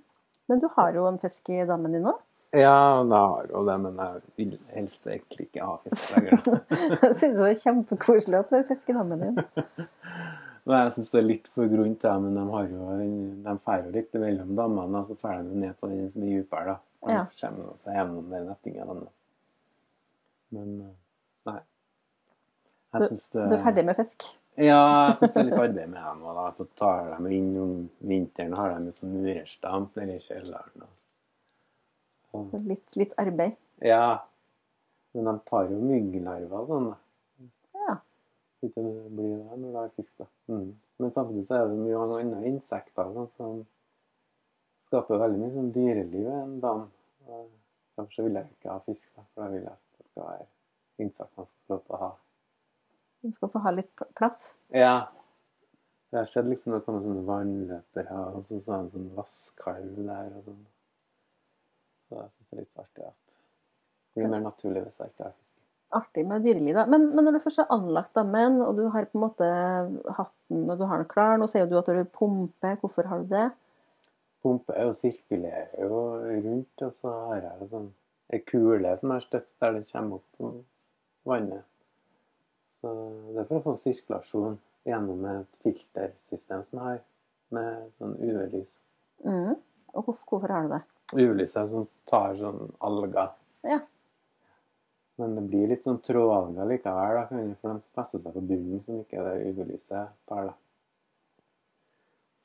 Men 0.48 0.58
du 0.62 0.68
har 0.78 0.94
jo 0.96 1.04
en 1.06 1.18
fisk 1.20 1.50
i 1.52 1.64
dammen 1.68 1.92
din 1.92 2.02
nå. 2.08 2.14
Ja, 2.56 3.04
det 3.04 3.12
har 3.20 3.48
jo 3.52 3.60
det, 3.68 3.74
men 3.84 3.98
jeg 4.00 4.22
vil 4.38 4.54
helst 4.72 5.04
egentlig 5.04 5.48
ikke 5.50 5.66
ha 5.68 5.74
fisk 5.84 6.14
lenger. 6.16 6.62
Jeg 7.02 7.14
syns 7.18 7.36
det 7.36 7.48
er 7.50 7.58
kjempekoselig 7.60 8.38
at 8.38 8.48
du 8.48 8.56
har 8.56 8.64
fisk 8.70 8.88
i 8.88 8.96
dammen 8.96 9.20
din. 9.20 9.42
Nei, 10.68 10.78
jeg 10.84 10.92
syns 10.98 11.10
det 11.14 11.20
er 11.20 11.24
litt 11.24 11.46
for 11.56 11.68
grunt, 11.70 12.02
ja 12.04 12.14
men 12.20 12.34
de 12.36 12.42
har 12.52 12.66
jo 12.68 12.88
de 13.00 13.52
jo 13.84 13.92
litt 13.94 14.16
mellom 14.20 14.50
dammene, 14.56 15.00
og 15.00 15.06
så 15.08 15.14
fer 15.16 15.38
de 15.46 15.60
ned 15.62 15.76
på 15.80 15.88
den 15.88 16.10
som 16.12 16.24
er 16.26 16.34
dypere, 16.42 16.74
da. 16.74 16.74
De 17.06 17.14
Ja. 17.14 17.22
kommer 17.40 17.78
seg 17.80 17.94
gjennom 17.96 18.26
den 18.32 18.48
nettinga. 18.50 18.98
Men 20.50 20.74
eh, 20.80 20.92
nei. 21.48 21.60
Jeg 22.92 23.08
syns 23.12 23.24
det 23.32 23.46
Du 23.48 23.54
er 23.56 23.64
ferdig 23.64 23.84
med 23.88 23.96
fisk. 23.96 24.28
Ja, 24.58 25.08
jeg 25.08 25.16
syns 25.20 25.34
det 25.34 25.40
er 25.40 25.46
litt 25.48 25.58
arbeid 25.60 25.88
med 25.92 26.02
dem. 26.02 26.22
Og 26.26 26.34
da, 26.38 26.46
så 26.58 26.64
tar 26.80 27.12
de 27.22 27.34
inn 27.36 27.50
om 27.62 27.74
vinteren, 28.10 28.56
har 28.58 28.72
de 28.82 28.92
sånn 28.96 29.12
murerstamp 29.14 29.94
nede 30.00 30.16
i 30.16 30.24
kjelleren. 30.24 30.86
og- 32.32 32.54
Litt, 32.66 32.96
litt 32.96 33.14
arbeid. 33.18 33.56
ja. 33.80 34.18
Men 35.14 35.24
de 35.24 35.32
tar 35.48 35.64
jo 35.70 35.78
mygglarver 35.80 36.52
og 36.58 36.68
sånn, 36.68 36.90
da. 36.90 36.96
Ja. 37.74 37.94
Så 38.60 38.66
ikke 38.68 38.82
det 38.84 39.10
blir 39.16 39.36
det 39.38 39.56
når 39.62 39.72
det 39.72 39.82
er 39.84 39.94
fisk, 39.96 40.12
da. 40.18 40.26
Mm. 40.52 40.74
Men 40.98 41.10
samtidig 41.14 41.46
så 41.48 41.54
er 41.56 41.68
det 41.68 41.78
mye 41.78 42.02
andre 42.02 42.42
insekter 42.50 43.08
sånn, 43.14 43.30
som 43.36 43.66
skaper 44.84 45.18
veldig 45.22 45.38
mye 45.40 45.54
sånn 45.54 45.72
dyreliv 45.72 46.26
i 46.28 46.34
en 46.42 46.60
dam. 46.60 46.90
Derfor 47.96 48.12
så 48.12 48.22
vil 48.26 48.34
jeg 48.34 48.50
ikke 48.52 48.70
ha 48.70 48.78
fisk, 48.80 49.08
da, 49.16 49.22
for 49.34 49.42
da 49.44 49.48
vil 49.54 49.62
jeg 49.62 49.72
at 49.72 49.98
det 49.98 50.06
skal 50.10 50.22
være 50.28 50.46
insekter 50.98 51.36
man 51.36 51.46
skal 51.46 51.58
få 51.66 51.74
lov 51.74 51.82
til 51.86 51.94
å 51.96 51.98
ha. 52.04 52.10
Du 53.22 53.32
skal 53.34 53.50
få 53.50 53.62
ha 53.64 53.72
litt 53.74 54.02
plass. 54.18 54.54
Ja. 54.74 55.10
Det 56.08 56.20
har 56.20 56.28
skjedd 56.30 56.48
liksom 56.48 56.72
det 56.72 56.84
kommer 56.86 57.04
sånne 57.04 57.24
vannløpere 57.28 58.20
og 58.32 58.46
så, 58.48 58.60
så 58.64 58.72
er 58.72 58.78
en 58.78 58.92
sånn 58.94 59.08
vasskalv 59.16 59.98
der 60.06 60.30
og 60.38 60.46
sånn. 60.46 60.62
Så 62.08 62.16
jeg 62.16 62.32
syns 62.32 62.48
det 62.48 62.56
er 62.56 62.62
litt 62.62 62.80
artig 62.80 63.08
at 63.10 63.38
det 64.14 64.22
blir 64.22 64.32
mer 64.32 64.44
naturlig 64.46 64.86
hvis 64.86 65.02
jeg 65.02 65.12
ikke 65.12 65.26
har 65.26 65.34
fisk. 65.34 65.54
Artig 65.98 66.24
med 66.28 66.44
dyreliv, 66.44 66.74
da. 66.76 66.84
Men, 66.88 67.06
men 67.16 67.24
når 67.24 67.36
du 67.36 67.42
først 67.44 67.62
har 67.62 67.70
anlagt 67.72 68.16
dammen, 68.16 68.58
og 68.64 68.74
du 68.76 68.86
har 68.92 69.08
på 69.08 69.18
en 69.18 69.24
måte 69.24 69.46
hatten 70.16 70.64
og 70.64 70.80
du 70.80 70.84
har 70.88 71.00
den 71.00 71.08
klar 71.08 71.38
Nå 71.40 71.48
sier 71.48 71.64
jo 71.64 71.70
du 71.70 71.78
at 71.80 71.88
du 71.88 71.96
har 71.96 72.10
pumpe. 72.12 72.74
Hvorfor 72.80 73.08
har 73.08 73.24
du 73.24 73.32
det? 73.32 73.46
Pumpe 74.44 74.76
er 74.76 74.88
jo 74.88 74.96
sirkulerer 74.96 75.72
jo 75.82 76.02
rundt, 76.44 76.84
og 76.86 76.92
så 76.96 77.14
har 77.30 77.40
jeg 77.42 77.62
jo 77.62 77.70
sånn 77.72 77.88
ei 78.32 78.40
kule 78.44 78.92
som 79.00 79.12
er 79.14 79.24
støpt 79.24 79.52
der 79.60 79.78
det 79.78 79.88
kommer 79.88 80.20
opp 80.20 80.62
vannet. 81.28 81.64
Så 82.78 82.94
det 83.32 83.42
er 83.42 83.48
for 83.48 83.58
å 83.58 83.64
få 83.64 83.74
sirkulasjon 83.78 84.58
gjennom 84.86 85.24
et 85.32 85.50
filtersystem 85.64 86.62
som 86.68 86.78
jeg 86.78 86.86
har, 86.86 87.00
med 87.54 87.88
sånn 87.98 88.14
UV-lys. 88.20 88.74
Mm. 89.24 89.54
Og 89.96 90.10
hvorfor, 90.10 90.44
har 90.52 90.66
du 90.66 90.74
det? 90.76 90.82
UV-lys 91.16 91.56
er 91.56 91.70
som 91.72 91.86
tar 92.08 92.36
sånn 92.38 92.68
alger. 92.84 93.32
Ja. 93.66 93.80
Men 95.18 95.34
det 95.34 95.44
blir 95.50 95.72
litt 95.72 95.86
sånn 95.88 95.98
trådalger 96.04 96.68
likevel, 96.70 97.16
da, 97.18 97.24
for 97.28 97.36
de 97.40 97.80
fester 97.96 98.22
seg 98.22 98.36
på 98.36 98.44
bunnen 98.52 98.84
som 98.84 99.00
ikke 99.02 99.24
det 99.26 99.48
UV-lyset 99.48 100.12
tar. 100.30 100.52
da. 100.52 100.54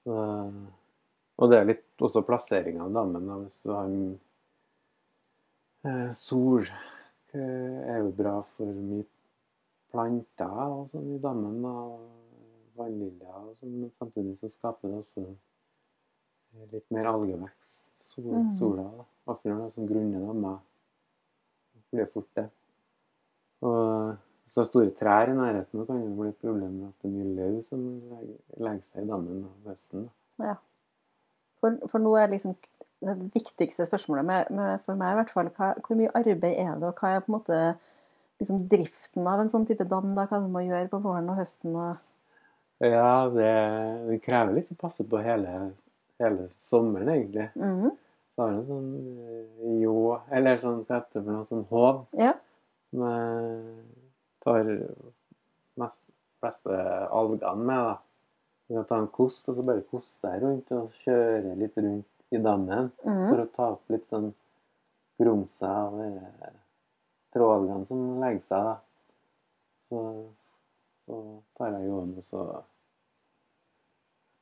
Så, 0.03 0.15
og 1.37 1.51
det 1.51 1.59
er 1.59 1.69
litt 1.69 2.03
også 2.03 2.23
plasseringa 2.25 2.87
av 2.87 2.95
dammen. 2.97 3.29
da, 3.29 3.37
Hvis 3.43 3.61
du 3.61 3.69
har 3.75 3.93
eh, 5.91 6.09
sol 6.17 6.65
er 7.33 7.99
jo 8.01 8.11
bra 8.17 8.39
for 8.55 8.69
mye 8.69 9.05
planter 9.93 10.59
og 10.65 10.89
sånn 10.91 11.13
i 11.15 11.21
dammen. 11.21 11.62
da, 11.63 11.73
Vannliljer 12.73 13.33
og 13.38 13.53
sånn, 13.59 13.73
men 13.83 13.91
samtidig 14.00 14.33
så 14.41 14.50
skaper 14.50 14.89
det 14.89 15.00
også 15.03 15.23
eh, 15.27 16.67
litt 16.71 16.88
mer 16.95 17.12
algevekst. 17.12 17.83
Sol, 18.01 18.31
mm. 18.33 18.51
Sola, 18.57 18.88
det 19.29 19.51
er 19.53 19.67
sånn 19.71 19.89
grunne 19.89 20.21
dammer. 20.23 20.57
Blir 21.93 22.09
fort 22.09 22.31
det. 22.39 22.47
Og 23.63 24.15
hvis 24.43 24.55
du 24.55 24.59
har 24.59 24.67
store 24.67 24.95
trær 24.97 25.29
i 25.29 25.38
nærheten, 25.38 25.85
kan 25.85 26.01
det 26.01 26.12
bli 26.17 26.31
et 26.31 26.41
problem 26.41 26.73
med 26.79 26.89
at 26.89 27.03
det 27.03 27.09
er 27.09 27.13
mye 27.13 27.35
løv 27.38 27.59
som 27.69 27.85
legger 28.57 28.83
seg 28.89 29.05
i 29.05 29.09
dammen 29.13 29.45
om 29.47 29.69
høsten. 29.69 30.09
Ja. 30.41 30.57
For, 31.62 31.77
for 31.88 32.03
nå 32.03 32.17
er 32.19 32.33
liksom 32.33 32.57
det 33.03 33.15
viktigste 33.35 33.85
spørsmålet 33.85 34.25
med, 34.25 34.51
med, 34.57 34.81
for 34.85 35.00
meg 35.00 35.13
i 35.13 35.19
hvert 35.21 35.31
fall, 35.31 35.50
hva, 35.55 35.73
hvor 35.85 36.00
mye 36.00 36.12
arbeid 36.17 36.57
er 36.57 36.73
det, 36.79 36.89
og 36.89 37.00
hva 37.00 37.13
er 37.13 37.23
på 37.23 37.31
en 37.31 37.38
måte 37.38 37.62
liksom 38.43 38.67
driften 38.71 39.27
av 39.27 39.39
en 39.41 39.50
sånn 39.51 39.65
type 39.67 39.88
dam? 39.89 40.13
da, 40.17 40.27
Hva 40.29 40.39
du 40.43 40.50
må 40.51 40.62
gjøre 40.65 40.89
på 40.91 41.00
våren 41.03 41.29
og 41.33 41.39
høsten? 41.41 41.75
og... 41.75 41.97
Ja, 42.83 43.29
det, 43.31 43.51
det 44.09 44.21
krever 44.25 44.53
litt 44.57 44.71
å 44.73 44.75
passe 44.79 45.05
på 45.07 45.19
hele, 45.23 45.71
hele 46.19 46.50
sommeren, 46.59 47.09
egentlig. 47.15 47.50
Mhm. 47.55 47.91
Så 48.33 48.41
har 48.41 48.50
du 48.50 48.57
en 48.57 48.65
sånn 48.65 48.88
ljå, 49.62 49.81
jo, 49.83 49.95
eller 50.33 50.57
sånn, 50.57 50.79
hva 50.89 50.97
heter 50.97 51.21
det 51.27 51.35
sånn 51.51 51.65
håv, 51.69 52.00
Ja. 52.17 52.31
som 52.89 53.03
tar 54.43 54.71
mest, 55.77 56.00
fleste 56.41 56.79
algene 57.13 57.55
med, 57.62 57.83
da. 57.91 57.93
Du 58.67 58.75
kan 58.79 58.85
ta 58.89 58.97
en 59.03 59.07
kost, 59.13 59.47
og 59.50 59.55
så 59.59 59.63
bare 59.67 59.85
koste 59.91 60.31
rundt, 60.41 60.71
og 60.73 60.89
kjøre 61.03 61.53
litt 61.59 61.77
rundt 61.77 62.09
i 62.33 62.41
dammen, 62.41 62.91
Mhm. 63.05 63.29
for 63.29 63.38
å 63.43 63.47
ta 63.55 63.69
opp 63.77 63.89
litt 63.93 64.07
sånn 64.09 64.33
grumse 65.21 65.63
av 65.67 65.93
de 66.00 66.09
trådene 67.33 67.85
som 67.89 68.03
legger 68.21 68.45
seg, 68.47 68.69
da. 68.69 68.75
Så, 69.89 70.01
så 71.05 71.19
tar 71.57 71.73
jeg 71.75 71.89
jorden, 71.89 72.13
og 72.17 72.25
så 72.25 72.43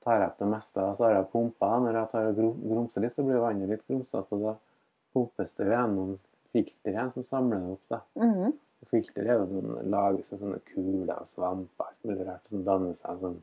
tar 0.02 0.20
jeg 0.20 0.32
opp 0.32 0.42
det 0.42 0.50
meste. 0.52 0.84
Og 0.84 0.98
så 0.98 1.08
har 1.08 1.16
jeg 1.18 1.30
pumpa. 1.34 1.72
Når 1.84 2.00
jeg 2.00 2.12
tar 2.12 2.30
og 2.32 2.42
grum- 2.42 2.66
grumser 2.74 3.06
litt, 3.06 3.16
så 3.16 3.26
blir 3.26 3.42
vannet 3.44 3.72
litt 3.72 3.88
grumsete, 3.88 4.38
og 4.38 4.46
da 4.48 4.56
pumpes 5.14 5.56
det 5.58 5.70
gjennom 5.70 6.18
filteret 6.52 6.94
igjen, 6.94 7.14
som 7.16 7.28
samler 7.30 7.64
det 7.64 7.72
opp. 7.76 7.86
da. 7.90 8.02
Mm 8.16 8.34
-hmm. 8.34 8.54
Filteret 8.90 9.28
er 9.28 9.34
jo 9.34 9.46
sånn, 9.46 9.90
lages 9.92 10.32
med 10.32 10.40
sånne 10.40 10.60
kuler 10.74 11.20
og 11.20 11.28
svamper 11.28 11.86
alt 11.86 12.04
mulig 12.04 12.28
rart 12.28 12.48
som 12.48 12.64
danner 12.64 12.94
seg 12.96 13.20
sånn 13.20 13.42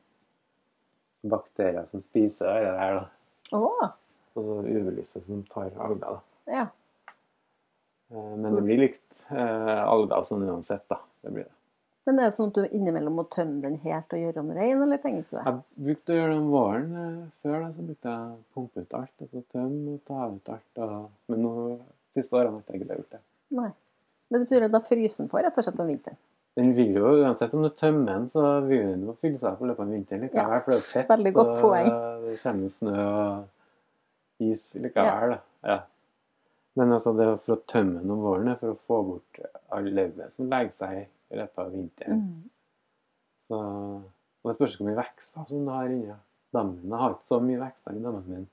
bakterier 1.23 1.87
som 1.87 2.01
spiser 2.01 2.47
det 2.47 2.65
der. 2.65 2.95
da. 2.95 3.09
Oh. 3.53 3.91
Og 4.35 4.45
så 4.45 4.59
UV-lyset 4.63 5.27
som 5.27 5.45
tar 5.45 5.71
alger. 5.79 6.01
da. 6.01 6.21
ja. 6.47 6.67
Eh, 8.11 8.35
Men 8.37 8.55
det 8.55 8.65
blir 8.65 8.83
likt 8.87 9.25
alle 9.31 9.79
alger 9.85 10.27
sånn 10.31 10.47
uansett, 10.49 10.85
da. 10.89 11.01
Det 11.23 11.33
blir 11.35 11.45
det. 11.49 11.55
Men 12.09 12.23
er 12.23 12.31
det 12.31 12.37
sånn 12.39 12.49
at 12.49 12.57
du 12.57 12.65
innimellom 12.73 13.19
må 13.21 13.27
tømme 13.29 13.61
den 13.61 13.75
helt 13.83 14.15
og 14.17 14.21
gjøre 14.23 14.39
den 14.39 14.53
rein, 14.57 14.79
eller 14.81 15.01
trenger 15.03 15.27
du 15.29 15.33
det? 15.37 15.43
Jeg 15.45 15.85
brukte 15.89 16.15
å 16.15 16.17
gjøre 16.17 16.31
det 16.33 16.39
om 16.41 16.47
våren 16.55 16.87
eh, 16.97 17.19
før. 17.45 17.57
da, 17.61 17.69
Så 17.77 17.85
brukte 17.91 18.15
jeg 18.15 18.39
pumpe 18.55 18.85
ut 18.85 18.95
alt. 18.97 19.13
og 19.27 19.29
så 19.35 19.43
tømme 19.53 19.97
og 19.99 20.01
ta 20.09 20.29
ut 20.33 20.49
alt. 20.55 20.81
Og... 20.87 21.11
Men 21.29 21.43
nå, 21.45 21.53
siste 22.17 22.39
årene 22.39 22.63
har 22.63 22.73
jeg 22.73 22.81
ikke 22.81 22.97
gjort 23.03 23.13
det. 23.19 23.21
Nei. 23.59 23.69
Men 24.29 24.41
det 24.41 24.49
betyr 24.49 24.67
at 24.69 24.73
da 24.73 24.81
fryser 24.85 25.23
den 25.23 25.29
på 25.33 25.43
rett 25.45 25.61
og 25.61 25.69
slett 25.69 25.85
om 25.85 25.93
vinteren? 25.93 26.19
Den 26.59 26.73
vil 26.75 26.97
jo, 26.97 27.13
Uansett 27.23 27.53
om 27.55 27.63
du 27.63 27.69
tømmer 27.77 28.09
den, 28.09 28.25
så 28.33 28.47
vil 28.65 28.83
den 28.89 29.05
jo 29.07 29.13
fylle 29.21 29.39
seg 29.39 29.61
på 29.61 29.67
i 29.67 29.71
løpet 29.71 29.85
av 29.85 29.93
vinteren 29.95 30.25
likevel. 30.25 30.49
Ja, 30.49 30.59
for 30.65 30.73
det 30.73 30.75
er 30.75 30.81
jo 30.81 30.89
fett, 30.89 31.13
så 31.13 32.25
det 32.25 32.35
kommer 32.43 32.65
jo 32.65 32.73
snø 32.75 32.97
og 33.05 34.49
is 34.49 34.65
likevel. 34.81 35.37
da. 35.37 35.39
Ja. 35.69 35.79
Men 36.79 36.93
altså, 36.95 37.13
det 37.19 37.25
er 37.27 37.39
for 37.43 37.57
å 37.57 37.63
tømme 37.71 38.03
den 38.03 38.11
om 38.15 38.21
våren 38.23 38.53
for 38.61 38.75
å 38.75 38.79
få 38.87 38.99
bort 39.09 39.41
all 39.75 39.89
lauvet 39.97 40.35
som 40.37 40.51
legger 40.53 40.75
seg 40.79 40.99
i 41.35 41.39
løpet 41.41 41.63
av 41.65 41.73
vinteren. 41.75 42.21
Mm. 42.23 42.45
Så, 43.49 43.59
og 44.45 44.51
det 44.51 44.55
spørs 44.59 44.77
hvor 44.79 44.87
mye 44.89 44.99
vekster 45.01 45.49
som 45.49 45.65
du 45.67 45.73
har 45.73 45.89
inni 45.91 46.13
dammen. 46.55 46.85
Jeg 46.87 47.01
har 47.03 47.17
ikke 47.17 47.33
så 47.33 47.41
mye 47.45 47.63
vekster 47.65 47.97
i 47.99 48.05
dammen 48.05 48.29
min. 48.29 48.47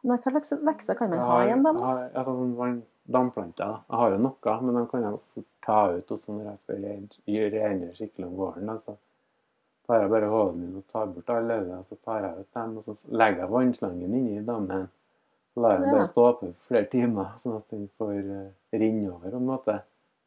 Nei, 0.00 0.16
hva 0.16 0.30
slags 0.32 0.54
vekster 0.64 0.96
kan 0.96 1.10
man 1.12 1.18
Jeg 1.20 1.28
ha 1.28 1.36
i 1.42 1.48
igjen, 1.50 1.64
da? 1.66 1.72
jeg 1.76 1.84
har, 1.84 2.00
altså, 2.22 2.34
sånn 2.62 2.78
damplanter. 3.16 3.66
da. 3.74 3.80
Jeg 3.90 4.00
har 4.00 4.14
jo 4.14 4.20
noe, 4.24 4.54
men 4.64 4.78
de 4.78 4.84
kan 4.94 5.04
jeg 5.04 5.18
fort 5.34 5.48
ta 5.66 5.78
ut 5.98 6.14
også 6.16 6.36
når 6.38 6.46
jeg 6.48 6.58
skal 6.62 6.84
ren- 6.86 7.10
gjøre 7.34 7.64
rengjøre 7.66 7.96
skikkelig 7.98 8.28
om 8.30 8.36
våren. 8.38 8.70
da. 8.70 8.78
Så 8.86 8.96
tar 9.90 10.00
jeg 10.06 10.12
bare 10.14 10.30
hodet 10.32 10.56
min 10.62 10.78
og 10.80 10.86
tar 10.94 11.10
bort 11.12 11.34
alle 11.34 11.50
lauvet, 11.50 11.76
og 11.82 11.86
så 11.90 12.00
tar 12.06 12.24
jeg 12.24 12.40
ut 12.46 12.50
dem, 12.56 12.78
og 12.78 12.88
så 12.88 12.96
legger 13.20 13.44
jeg 13.44 13.52
vannslangen 13.58 14.14
inni 14.22 14.40
dammen. 14.46 14.88
Lar 15.58 15.80
den 15.80 15.90
bare 15.90 16.06
stå 16.06 16.26
på 16.38 16.46
for 16.52 16.70
flere 16.70 16.86
timer, 16.92 17.32
sånn 17.42 17.56
at 17.58 17.74
den 17.74 17.88
får 17.98 18.18
uh, 18.22 18.46
renne 18.76 19.10
over 19.10 19.32
på 19.32 19.40
en 19.40 19.48
måte. 19.48 19.76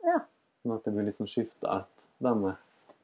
Ja. 0.03 0.19
Sånn 0.61 0.75
at 0.75 0.83
det 0.83 0.93
blir 0.95 1.07
liksom 1.07 1.29
skifta 1.31 1.79
ut 1.79 2.05
denne. 2.23 2.57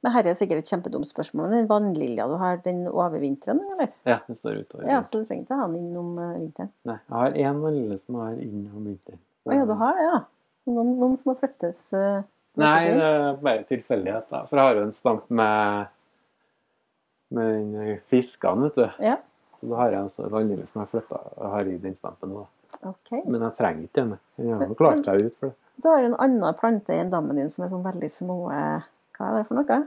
Men 0.03 0.13
her 0.15 0.27
er 0.31 0.35
sikkert 0.39 0.63
et 0.63 0.71
kjempedumt 0.71 1.09
spørsmål. 1.09 1.47
Men 1.49 1.55
den 1.57 1.69
vannlilja 1.69 2.27
du 2.29 2.35
har, 2.39 2.59
den 2.63 2.85
overvintrer 2.88 3.55
eller? 3.55 3.91
Ja, 4.07 4.19
den 4.27 4.39
står 4.39 4.61
utover. 4.61 4.85
Ja, 4.88 5.01
så 5.03 5.19
du 5.19 5.27
trenger 5.27 5.47
ikke 5.47 5.59
ha 5.59 5.67
den 5.67 5.79
innom 5.89 6.13
eh, 6.23 6.35
vinteren? 6.38 6.71
Nei, 6.88 6.97
jeg 7.01 7.17
har 7.17 7.39
én 7.43 7.63
vannlilje 7.63 7.97
som 8.01 8.19
jeg 8.19 8.27
har 8.27 8.43
inn 8.45 8.65
om 8.67 8.89
vinteren. 8.91 9.21
Å 9.47 9.57
ja, 9.57 9.65
du 9.67 9.73
har 9.79 9.97
det, 9.97 10.05
ja. 10.07 10.19
Noen, 10.69 10.93
noen 11.01 11.15
som 11.19 11.31
må 11.31 11.35
flyttes? 11.39 11.85
Uh, 11.91 12.21
Nei, 12.59 12.77
det 12.95 13.07
er 13.09 13.39
bare 13.43 13.65
tilfeldighet. 13.67 14.27
da. 14.31 14.43
For 14.47 14.59
jeg 14.59 14.69
har 14.69 14.79
jo 14.79 14.85
en 14.88 14.95
stamp 14.95 15.31
med 15.41 15.95
med 17.29 17.99
fiskene, 18.09 18.69
vet 18.69 18.77
du. 18.79 19.03
Ja, 19.05 19.17
Så 19.59 19.67
da 19.69 19.75
har 19.81 19.91
jeg 19.91 20.01
altså 20.05 20.29
vanligvis 20.31 20.71
som 20.71 20.81
jeg 20.83 20.91
flytta 20.93 21.19
og 21.35 21.45
har 21.53 21.67
i 21.67 21.77
den 21.83 21.95
stampen 21.97 22.31
nå. 22.33 22.45
ok. 22.87 23.11
Men 23.25 23.41
jeg 23.43 23.55
trenger 23.59 23.87
ikke 23.87 24.01
den. 24.05 24.13
Den 24.37 24.53
har 24.61 24.75
klart 24.79 25.05
seg 25.07 25.25
ut 25.25 25.35
for 25.39 25.51
det. 25.51 25.55
Du 25.79 25.87
har 25.89 26.03
en 26.03 26.15
annen 26.19 26.55
plante 26.59 26.95
i 26.95 27.05
dammen 27.11 27.39
din 27.39 27.49
som 27.51 27.65
er 27.65 27.71
sånn 27.71 27.85
veldig 27.85 28.09
små 28.11 28.37
eh, 28.51 28.87
Hva 29.15 29.29
er 29.29 29.37
det 29.37 29.47
for 29.47 29.59
noe? 29.59 29.77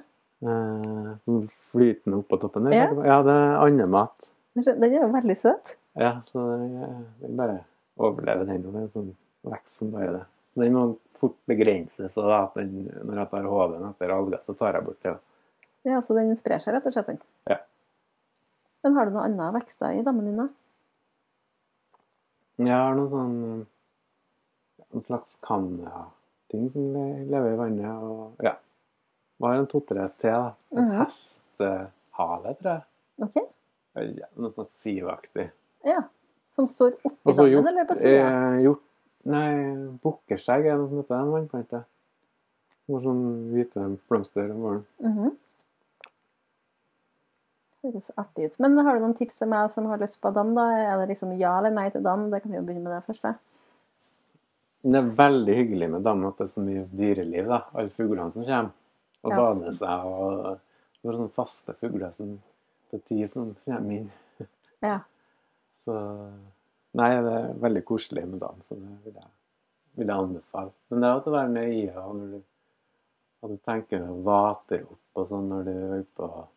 Eh, 0.42 1.08
som 1.24 1.42
flytende 1.72 2.20
oppå 2.22 2.38
toppen 2.40 2.68
der. 2.68 2.76
Ja. 2.76 2.86
ja, 3.06 3.18
det 3.26 3.34
er 3.36 3.56
andemat. 3.62 4.14
Den 4.54 4.84
er 4.88 4.98
jo 5.00 5.10
veldig 5.12 5.36
søt. 5.40 5.76
Ja, 6.00 6.14
så 6.32 6.46
jeg 6.56 6.94
vil 7.20 7.36
bare 7.36 7.58
overleve 8.00 8.46
den. 8.48 8.64
Det 8.64 8.84
er 8.84 8.88
sånn 8.92 9.12
vekst 9.48 9.80
som 9.80 9.92
bare 9.92 10.12
det. 10.16 10.22
Den 10.60 10.74
må 10.76 10.86
fort 11.16 11.36
begrenses. 11.48 12.16
Og 12.20 12.32
at 12.36 12.56
den, 12.60 12.88
når 13.06 13.22
jeg 13.22 13.30
tar 13.32 13.48
hoven 13.48 13.84
etter 13.88 14.12
alger, 14.12 14.40
så 14.44 14.56
tar 14.58 14.78
jeg 14.78 14.88
bort 14.88 15.04
det. 15.06 15.14
Ja, 15.88 16.00
Så 16.00 16.14
den 16.14 16.34
sprer 16.38 16.60
seg 16.62 16.76
rett 16.76 16.86
og 16.86 16.94
slett? 16.94 17.08
den. 17.10 17.22
Ja. 17.50 17.58
Men 18.82 18.96
har 18.96 19.06
du 19.06 19.12
noen 19.14 19.24
annet 19.40 19.54
vekster 19.60 19.94
i 19.98 20.02
dammen 20.06 20.26
din, 20.26 20.36
da? 20.42 20.48
Jeg 22.62 22.76
har 22.78 22.94
noe 22.98 23.10
sånn 23.10 23.36
En 24.92 25.00
slags 25.06 25.38
kanna-ting 25.40 26.66
som 26.74 26.88
lever 27.30 27.54
i 27.54 27.56
vannet. 27.56 28.02
Og 28.04 28.42
ja. 28.44 28.52
Jeg 29.40 29.46
har 29.48 29.54
en 29.62 29.66
to-tre 29.70 30.08
til. 30.20 30.30
da. 30.30 30.50
En 30.76 30.84
Mhm. 30.88 30.98
hestehale, 30.98 32.54
tror 32.60 32.72
jeg. 32.72 32.82
Ok. 33.22 33.36
Ja, 34.18 34.26
noe 34.36 34.52
sånt 34.52 34.70
sivaktig. 34.84 35.50
Ja. 35.84 36.02
Som 36.52 36.66
står 36.66 36.92
oppi 37.04 37.32
dammen, 37.32 37.52
gjort, 37.52 37.66
eller 37.66 37.84
på 37.88 37.94
sida? 37.96 38.60
eh, 38.60 38.74
Nei, 39.24 39.48
bukkeskjegg 40.02 40.66
er 40.66 40.76
noe 40.76 40.88
som 40.88 40.98
heter 40.98 41.14
en 41.22 41.32
vannplante. 41.32 41.84
Som 42.84 42.94
har 42.96 43.02
sånn 43.02 43.52
hvite 43.52 43.98
blomster 44.08 44.50
om 44.50 44.60
våren. 44.62 44.84
Mhm. 45.00 45.36
Høres 47.82 48.12
artig 48.20 48.46
ut. 48.46 48.58
Men 48.62 48.76
har 48.78 48.94
du 48.94 49.02
noen 49.02 49.16
tips 49.18 49.40
til 49.40 49.48
meg 49.50 49.72
som 49.74 49.88
har 49.90 49.98
lyst 50.02 50.20
på 50.22 50.30
dam? 50.34 50.52
da? 50.54 50.68
Er 50.78 51.00
det 51.00 51.08
liksom 51.10 51.32
ja 51.40 51.56
eller 51.58 51.74
nei 51.74 51.88
til 51.90 52.04
dam? 52.04 52.28
Det 52.30 52.42
kan 52.44 52.52
vi 52.54 52.60
jo 52.60 52.66
begynne 52.68 52.84
med 52.86 52.94
det 52.94 53.02
første. 53.08 53.34
Det 54.82 54.98
er 54.98 55.10
veldig 55.18 55.56
hyggelig 55.56 55.88
med 55.90 56.04
dam 56.06 56.24
at 56.26 56.38
det 56.38 56.46
er 56.48 56.54
så 56.54 56.62
mye 56.62 56.84
dyreliv. 56.90 57.48
da. 57.50 57.60
Alle 57.74 57.90
fuglene 57.94 58.32
som 58.32 58.44
kommer 58.44 58.70
og 59.22 59.30
Ja. 59.30 59.36
bader 59.36 59.72
seg. 59.78 60.06
og 60.06 60.60
Det 61.02 61.10
er 61.10 61.16
sånne 61.18 61.34
faste 61.34 61.74
fugler 61.80 62.12
som 62.16 62.40
det 62.90 63.00
er 63.00 63.06
tid 63.08 63.30
som 63.32 63.56
kommer 63.64 63.92
inn. 63.98 64.10
Ja. 64.82 65.00
Så 65.74 65.94
Nei, 66.94 67.08
det 67.24 67.32
er 67.32 67.54
veldig 67.56 67.84
koselig 67.88 68.26
med 68.28 68.40
dam, 68.42 68.58
så 68.68 68.76
det 68.76 68.88
vil 69.06 69.14
jeg, 69.16 69.28
vil 69.96 70.06
jeg 70.10 70.16
anbefale. 70.16 70.72
Men 70.90 71.00
det 71.00 71.08
er 71.08 71.16
at 71.16 71.28
å 71.30 71.32
være 71.32 71.52
nøye 71.54 71.94
når 71.94 72.26
du, 72.34 72.42
at 73.42 73.50
du 73.54 73.56
tenker 73.64 74.04
å 74.12 74.18
vater 74.26 74.82
opp 74.84 75.22
og 75.22 75.28
sånn 75.30 75.48
når 75.48 75.64
du 75.64 75.70
er 75.96 76.02
på 76.18 76.28
eh, 76.28 76.50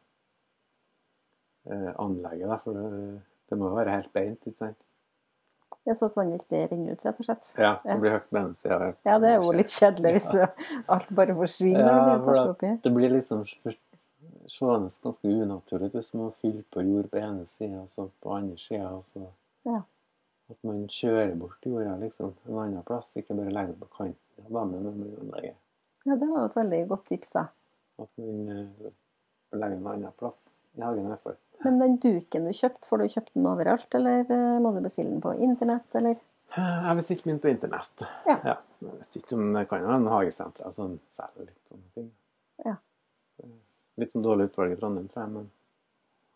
anlegget. 1.98 2.50
Da, 2.50 2.58
for 2.64 2.74
det, 2.78 3.22
det 3.50 3.58
må 3.58 3.70
jo 3.72 3.76
være 3.80 3.96
helt 3.96 4.12
beint, 4.14 4.42
ikke 4.46 4.58
sant? 4.60 4.78
Jeg 5.86 5.98
så 6.00 6.08
at 6.10 6.16
vannet 6.18 6.42
ikke 6.46 6.64
renner 6.72 6.96
ut, 6.96 7.04
rett 7.06 7.20
og 7.22 7.26
slett. 7.28 7.52
Ja, 7.62 7.72
Ja. 7.86 7.94
det 7.94 8.00
blir 8.02 8.12
høyt 8.16 8.30
på 8.30 8.38
den 8.40 8.56
sida. 8.58 8.94
Ja, 9.06 9.20
det 9.22 9.30
er 9.30 9.36
jo 9.44 9.52
litt 9.54 9.70
kjedelig 9.74 10.12
hvis 10.16 10.30
Ja. 10.34 10.48
alt 10.96 11.10
bare 11.14 11.36
forsvinner. 11.38 11.86
Ja, 11.86 12.16
for 12.26 12.34
det 12.34 12.46
oppi. 12.56 12.72
Det 12.84 12.94
blir 12.96 13.10
liksom 13.14 13.44
seende 14.50 14.90
ganske 15.04 15.30
unaturlig 15.30 15.90
ut 15.92 15.98
hvis 16.00 16.14
man 16.14 16.32
fyller 16.42 16.64
på 16.74 16.82
jord 16.86 17.10
på 17.12 17.18
ene 17.22 17.46
sida 17.58 17.82
og 17.84 17.90
så 17.94 18.08
på 18.22 18.34
andre 18.34 18.58
sida. 18.58 19.30
Ja. 19.66 19.82
at 20.50 20.58
man 20.64 20.84
kjører 20.88 21.36
bort 21.42 21.64
jorda 21.66 21.96
liksom 21.98 22.34
en 22.48 22.58
annen 22.62 22.84
plass, 22.86 23.08
ikke 23.18 23.34
bare 23.38 23.50
legger 23.54 23.74
på 23.82 23.88
kanten 23.98 24.46
av 24.46 24.52
dammen. 24.54 25.56
Ja, 26.06 26.16
det 26.16 26.28
var 26.30 26.44
jo 26.44 26.46
et 26.46 26.56
veldig 26.60 26.82
godt 26.92 27.06
tips, 27.10 27.32
da. 27.34 27.48
At 27.98 28.10
man 28.22 28.50
eh, 28.54 28.92
legger 29.58 29.74
den 29.80 29.88
en 29.88 29.88
annen 29.96 30.14
plass 30.20 30.38
i 30.78 30.82
hagen. 30.82 31.06
i 31.06 31.10
hvert 31.10 31.24
fall. 31.24 31.38
Men 31.64 31.80
den 31.80 31.98
duken 32.04 32.48
du 32.48 32.54
kjøpte, 32.54 32.88
får 32.90 33.02
du 33.02 33.12
kjøpt 33.14 33.34
den 33.34 33.48
overalt, 33.50 33.88
eller 33.98 34.26
eh, 34.28 34.58
må 34.62 34.72
du 34.76 34.82
bestille 34.84 35.12
den 35.12 35.24
på 35.24 35.34
internett, 35.46 35.88
eller? 35.96 36.20
Jeg 36.56 36.98
bestilte 37.00 37.28
min 37.28 37.40
på 37.44 37.50
internett. 37.52 38.06
Ja. 38.28 38.38
Jeg 38.80 38.92
vet 38.92 39.18
ikke 39.20 39.36
om 39.36 39.50
det 39.56 39.66
kan 39.70 39.84
være 39.84 40.00
en 40.00 40.12
hagesenter 40.12 40.76
som 40.76 40.98
selger 41.18 41.50
litt 41.50 41.72
sånne 41.72 41.90
ting. 41.98 42.10
Ja. 42.64 42.76
Litt 44.00 44.14
sånn 44.14 44.24
dårlig 44.24 44.50
utvalg 44.50 44.76
i 44.76 44.78
Trondheim, 44.80 45.08
tror 45.12 45.26
jeg, 45.26 45.34
men 45.36 45.50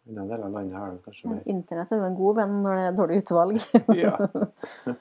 i 0.10 0.16
den 0.16 0.32
delen 0.32 0.48
av 0.48 0.56
landet 0.58 0.80
har 0.80 0.92
de 0.92 1.04
kanskje 1.06 1.32
mer. 1.32 1.44
Internett 1.52 1.94
er 1.94 2.02
jo 2.02 2.08
en 2.10 2.18
god 2.18 2.40
venn 2.40 2.58
når 2.66 2.80
det 2.80 2.88
er 2.88 2.98
dårlig 2.98 3.22
utvalg. 3.24 3.62
Ja. 4.00 4.16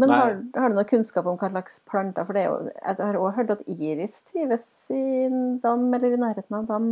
Men 0.00 0.08
har, 0.08 0.30
har 0.56 0.72
du 0.72 0.74
noe 0.78 0.88
kunnskap 0.88 1.26
om 1.28 1.36
hva 1.36 1.50
slags 1.50 1.74
planter? 1.84 2.24
For 2.24 2.34
det 2.34 2.42
er 2.42 2.46
jo, 2.48 2.70
jeg 2.72 2.96
har 2.96 3.18
også 3.20 3.34
hørt 3.36 3.50
at 3.52 3.66
iris 3.70 4.14
trives 4.30 4.64
i 4.90 5.28
dam, 5.62 5.84
eller 5.92 6.16
i 6.16 6.18
nærheten 6.18 6.56
av 6.56 6.64
dam. 6.70 6.86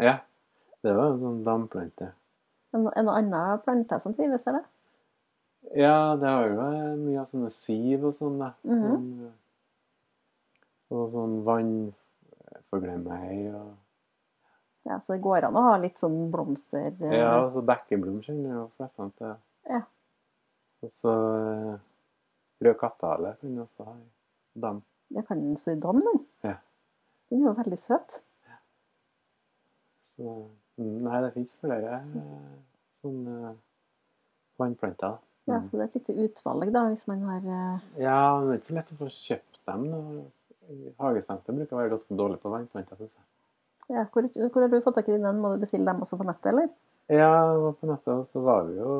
Ja, 0.00 0.14
det 0.84 0.92
var 0.94 1.14
en 1.14 1.22
sånn 1.22 1.40
damplante. 1.46 2.10
En, 2.74 2.88
en 2.90 3.08
annen 3.08 3.60
plante 3.64 3.98
som 4.02 4.14
trives 4.16 4.44
der, 4.44 4.60
da? 4.60 4.64
Ja, 5.80 5.96
det 6.20 6.28
har 6.28 6.50
jo 6.50 6.58
eh, 6.60 6.92
mye 7.00 7.22
av 7.22 7.30
sånne 7.30 7.50
siv 7.54 8.04
og 8.04 8.14
sånn, 8.16 8.36
da. 8.42 8.52
Mm 8.68 9.24
eh, 9.24 9.32
og 10.94 11.08
sånn 11.14 11.38
vannforglemmei 11.46 13.36
og 13.50 13.72
Ja, 14.84 14.98
så 15.00 15.14
det 15.14 15.22
går 15.24 15.46
an 15.48 15.56
å 15.56 15.62
ha 15.64 15.76
litt 15.80 15.98
sånn 15.98 16.30
blomster 16.32 16.90
eh, 16.92 17.14
Ja, 17.16 17.30
og 17.46 17.54
så 17.54 17.60
bekkeblom 17.64 18.18
kjenner 18.24 18.50
jo 18.58 18.64
flestene 18.76 19.10
til. 19.16 19.32
Ja. 19.70 19.80
Og 20.84 20.90
så 20.92 21.12
eh, 21.38 21.74
rød 22.66 22.76
kattehale 22.82 23.30
kan 23.40 23.56
du 23.56 23.60
også 23.64 23.82
ha 23.88 23.94
dam. 24.66 24.78
Ja, 25.16 25.20
kan 25.24 25.40
den 25.40 25.56
så 25.60 25.72
i 25.72 25.80
dam, 25.80 25.98
den. 26.04 26.20
Ja. 26.44 26.56
Den 27.32 27.38
er 27.40 27.46
jo 27.48 27.56
veldig 27.62 27.80
søt. 27.80 28.10
Så 30.14 30.22
mm, 30.22 30.52
Nei, 30.78 31.20
det 31.22 31.32
fins 31.36 31.52
flere 31.62 31.92
eh, 32.00 32.24
sånne 33.02 33.54
vannplanter. 34.58 35.18
Ja, 35.46 35.58
Mm. 35.58 35.64
så 35.68 35.76
det 35.76 35.80
er 35.82 35.84
et 35.90 35.94
lite 35.98 36.14
utvalg, 36.24 36.70
da, 36.72 36.82
hvis 36.88 37.06
man 37.06 37.20
har 37.28 37.42
eh, 37.44 37.80
Ja, 38.00 38.40
men 38.40 38.48
det 38.48 38.54
er 38.54 38.58
ikke 38.62 38.70
så 38.70 38.74
lett 38.78 38.92
å 38.94 38.96
få 39.02 39.08
kjøpt 39.12 39.58
dem. 39.68 39.84
Hagesenter 40.64 40.96
Hagesenteret 41.04 41.58
bruker 41.58 41.76
å 41.76 41.80
være 41.82 41.90
ganske 41.92 42.16
dårlig 42.16 42.38
på 42.40 42.50
vannplanter. 42.54 42.96
synes 42.96 43.12
jeg. 43.12 43.24
ja, 43.96 44.04
hvor, 44.12 44.22
hvor 44.48 44.62
har 44.64 44.68
du 44.72 44.80
fått 44.80 44.94
tak 44.96 45.08
i 45.08 45.12
dine? 45.18 45.32
Må 45.36 45.52
du 45.54 45.60
bestille 45.60 45.84
dem 45.84 46.00
også 46.00 46.16
på 46.16 46.24
nettet, 46.24 46.46
eller? 46.54 46.68
Ja, 47.12 47.28
var 47.60 47.72
på 47.76 47.86
nettet, 47.90 48.08
og 48.08 48.26
så 48.32 48.40
var 48.40 48.64
vi 48.70 48.78
jo 48.80 48.94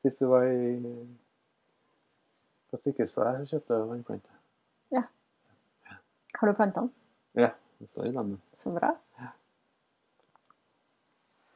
Sist 0.00 0.20
vi 0.22 0.26
var 0.30 0.44
i 0.46 0.78
på 2.70 2.78
Stikkelsvær, 2.78 3.40
så 3.42 3.56
kjøpte 3.56 3.74
jeg 3.74 3.88
vannplanter. 3.90 4.36
Har 6.40 6.48
du 6.48 6.54
plantene? 6.56 6.88
Ja, 7.36 7.50
det 7.80 7.88
står 7.90 8.06
i 8.06 8.12
dammen. 8.14 8.38
Så 8.56 8.70
bra. 8.72 8.94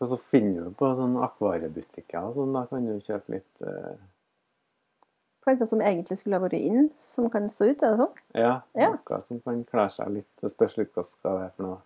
Og 0.04 0.10
så 0.10 0.18
finner 0.20 0.66
du 0.66 0.74
på 0.76 0.88
sånne 0.98 1.22
akvariebutikker 1.24 2.26
og 2.28 2.34
sånn, 2.36 2.52
da 2.52 2.66
kan 2.68 2.84
du 2.84 2.98
kjøpe 3.06 3.38
litt 3.38 3.64
eh, 3.64 3.94
Planter 5.44 5.68
som 5.68 5.80
egentlig 5.84 6.16
skulle 6.20 6.38
ha 6.38 6.42
vært 6.44 6.56
inn, 6.56 6.86
som 7.00 7.26
kan 7.32 7.48
stå 7.52 7.66
ut, 7.70 7.82
er 7.84 7.94
det 7.94 8.00
sånn? 8.00 8.20
Ja, 8.36 8.52
Ja. 8.76 8.90
noe 8.96 9.18
som 9.28 9.40
kan 9.44 9.58
klare 9.68 9.92
seg 9.92 10.08
litt. 10.14 10.28
Det 10.40 10.50
spørs 10.54 10.76
litt 10.80 10.92
hva 10.96 11.04
det 11.04 11.12
skal 11.18 11.36
være 11.38 11.50
for 11.56 11.66
noe. 11.66 11.80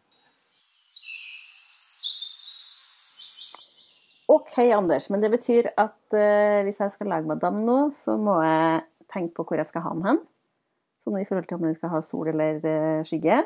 OK, 4.28 4.54
Anders, 4.76 5.08
men 5.10 5.22
det 5.24 5.30
betyr 5.32 5.70
at 5.80 6.14
eh, 6.14 6.62
hvis 6.66 6.78
jeg 6.84 6.92
skal 6.94 7.08
lage 7.10 7.26
madam 7.30 7.62
nå, 7.64 7.78
så 7.96 8.14
må 8.20 8.36
jeg 8.44 8.82
tenke 9.10 9.34
på 9.38 9.46
hvor 9.48 9.58
jeg 9.62 9.70
skal 9.70 9.86
ha 9.86 9.94
den 9.96 10.04
hen. 10.06 10.20
Sånn 11.02 11.16
i 11.18 11.24
forhold 11.26 11.48
til 11.48 11.58
om 11.58 11.64
den 11.64 11.76
skal 11.78 11.94
ha 11.94 12.00
sol 12.04 12.28
eller 12.30 12.60
eh, 12.62 13.00
skygge. 13.08 13.40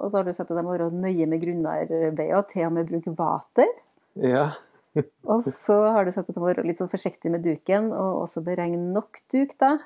Og 0.00 0.10
så 0.10 0.20
har 0.20 0.26
du 0.26 0.32
sagt 0.32 0.50
at 0.50 0.58
de 0.58 0.64
må 0.64 0.74
være 0.74 0.90
nøye 0.96 1.28
med 1.28 1.42
grunnarbeidet 1.44 2.34
og 2.38 2.48
til 2.50 2.66
og 2.66 2.74
med 2.76 2.88
bruke 2.88 3.12
vater. 3.18 3.72
Ja. 4.16 4.50
Og 5.30 5.44
så 5.46 5.76
har 5.94 6.02
du 6.02 6.10
sagt 6.10 6.30
at 6.32 6.34
de 6.34 6.42
må 6.42 6.48
være 6.48 6.64
litt 6.66 6.80
sånn 6.80 6.90
forsiktig 6.90 7.30
med 7.30 7.44
duken, 7.46 7.92
og 7.94 8.24
også 8.24 8.42
beregne 8.42 8.90
nok 8.90 9.20
duk, 9.30 9.52
da. 9.60 9.76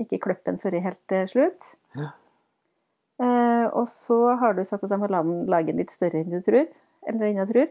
Ikke 0.00 0.22
klippe 0.24 0.48
den 0.48 0.60
før 0.62 0.78
i 0.78 0.84
helt 0.86 1.02
til 1.10 1.26
slutt. 1.28 1.74
Ja. 1.98 2.14
Eh, 3.22 3.66
og 3.68 3.84
så 3.86 4.16
har 4.40 4.56
du 4.56 4.64
sagt 4.66 4.86
at 4.86 4.90
de 4.90 4.98
må 4.98 5.06
la 5.12 5.20
lage 5.22 5.70
den 5.70 5.82
litt 5.82 5.92
større 5.94 6.22
enn 6.22 6.32
du 6.32 6.40
tror. 6.42 6.64
Eller 7.06 7.28
enn 7.28 7.42
jeg 7.42 7.50
tror. 7.52 7.68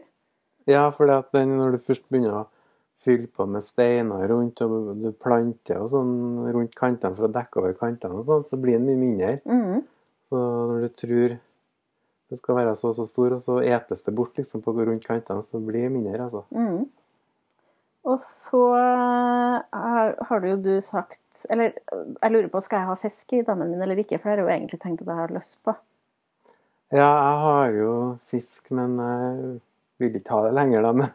Ja, 0.70 0.84
for 0.94 1.10
når 1.10 1.74
du 1.74 1.82
først 1.84 2.06
begynner 2.08 2.38
å 2.38 2.44
fylle 3.04 3.28
på 3.28 3.44
med 3.50 3.66
steiner 3.66 4.28
rundt, 4.30 4.62
og 4.64 4.94
du 5.02 5.10
planter 5.12 5.82
og 5.82 5.90
sånn 5.92 6.14
rundt 6.54 6.76
kantene 6.78 7.18
for 7.18 7.28
å 7.28 7.34
dekke 7.34 7.60
over 7.60 7.74
kantene 7.76 8.22
og 8.22 8.30
sånn, 8.30 8.46
så 8.48 8.60
blir 8.60 8.78
den 8.78 8.86
mye 8.88 9.00
mindre. 9.02 9.34
Mm. 9.44 9.82
Så 10.30 10.44
når 10.70 10.86
du 10.86 10.94
tror 11.02 11.36
det 12.30 12.40
skal 12.40 12.56
være 12.58 12.74
så 12.78 12.90
og 12.90 12.98
så 12.98 13.06
stor, 13.08 13.36
og 13.36 13.40
så 13.42 13.60
etes 13.62 14.04
det 14.06 14.14
bort 14.16 14.38
liksom 14.38 14.62
på 14.64 14.74
rundt 14.78 15.06
kantene, 15.06 15.44
så 15.44 15.60
blir 15.60 15.86
det 15.86 15.92
mindre, 15.94 16.26
altså. 16.26 16.44
Mm. 16.50 16.86
Og 18.04 18.20
så 18.20 18.62
eh, 18.76 19.58
har, 19.72 20.14
har 20.28 20.40
du 20.40 20.48
jo 20.50 20.56
du 20.60 20.72
sagt 20.84 21.46
Eller 21.48 21.72
jeg 21.72 22.32
lurer 22.34 22.50
på, 22.52 22.60
skal 22.60 22.82
jeg 22.82 22.90
ha 22.90 22.96
fisk 23.00 23.32
i 23.32 23.44
dammen 23.46 23.70
min 23.72 23.80
eller 23.80 24.02
ikke? 24.02 24.18
For 24.20 24.28
det 24.28 24.34
har 24.34 24.42
jeg 24.42 24.44
jo 24.44 24.52
egentlig 24.58 24.80
tenkt 24.82 25.04
at 25.04 25.08
jeg 25.08 25.20
har 25.22 25.32
lyst 25.32 25.56
på. 25.64 25.72
Ja, 26.92 27.08
jeg 27.08 27.38
har 27.44 27.78
jo 27.78 27.94
fisk, 28.30 28.68
men 28.76 28.98
jeg 29.00 29.38
vil 30.02 30.18
ikke 30.20 30.36
ha 30.36 30.42
det 30.44 30.52
lenger, 30.58 30.84
da. 30.84 30.92
Men 31.00 31.08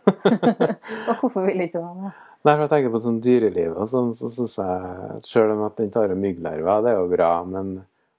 Og 1.12 1.22
hvorfor 1.22 1.46
vil 1.46 1.62
ikke 1.62 1.78
du 1.78 1.86
ha 1.86 1.94
det? 2.08 2.16
Nei, 2.40 2.54
for 2.54 2.64
jeg 2.64 2.72
tenker 2.72 2.94
på 2.94 3.04
sånn 3.04 3.22
dyreliv 3.24 3.76
og 3.76 3.90
sånn, 3.92 4.14
så 4.16 4.30
syns 4.32 4.54
jeg 4.62 5.24
Selv 5.28 5.58
om 5.58 5.66
at 5.68 5.76
den 5.78 5.92
tar 5.94 6.14
mygglarver, 6.16 6.86
det 6.86 6.94
er 6.94 7.02
jo 7.02 7.10
bra, 7.12 7.34
men 7.46 7.74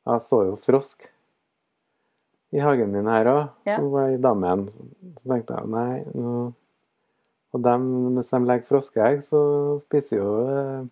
jeg 0.06 0.26
så 0.26 0.44
jo 0.46 0.58
frosk 0.60 1.08
i 2.52 2.58
hagen 2.62 2.90
min 2.92 3.06
her 3.06 3.24
òg, 3.30 3.48
Ja. 3.66 3.76
som 3.76 3.90
var 3.92 4.08
i 4.10 4.16
dammen. 4.18 4.68
Så 5.22 5.28
tenkte 5.34 5.54
jeg 5.60 5.68
nei, 5.68 6.04
nå 6.14 6.52
Og 7.52 7.62
dem, 7.62 8.14
hvis 8.14 8.28
de 8.30 8.38
legger 8.46 8.66
froskeegg, 8.68 9.24
så 9.26 9.80
spiser 9.82 10.16
jo 10.20 10.26
eh, 10.46 10.84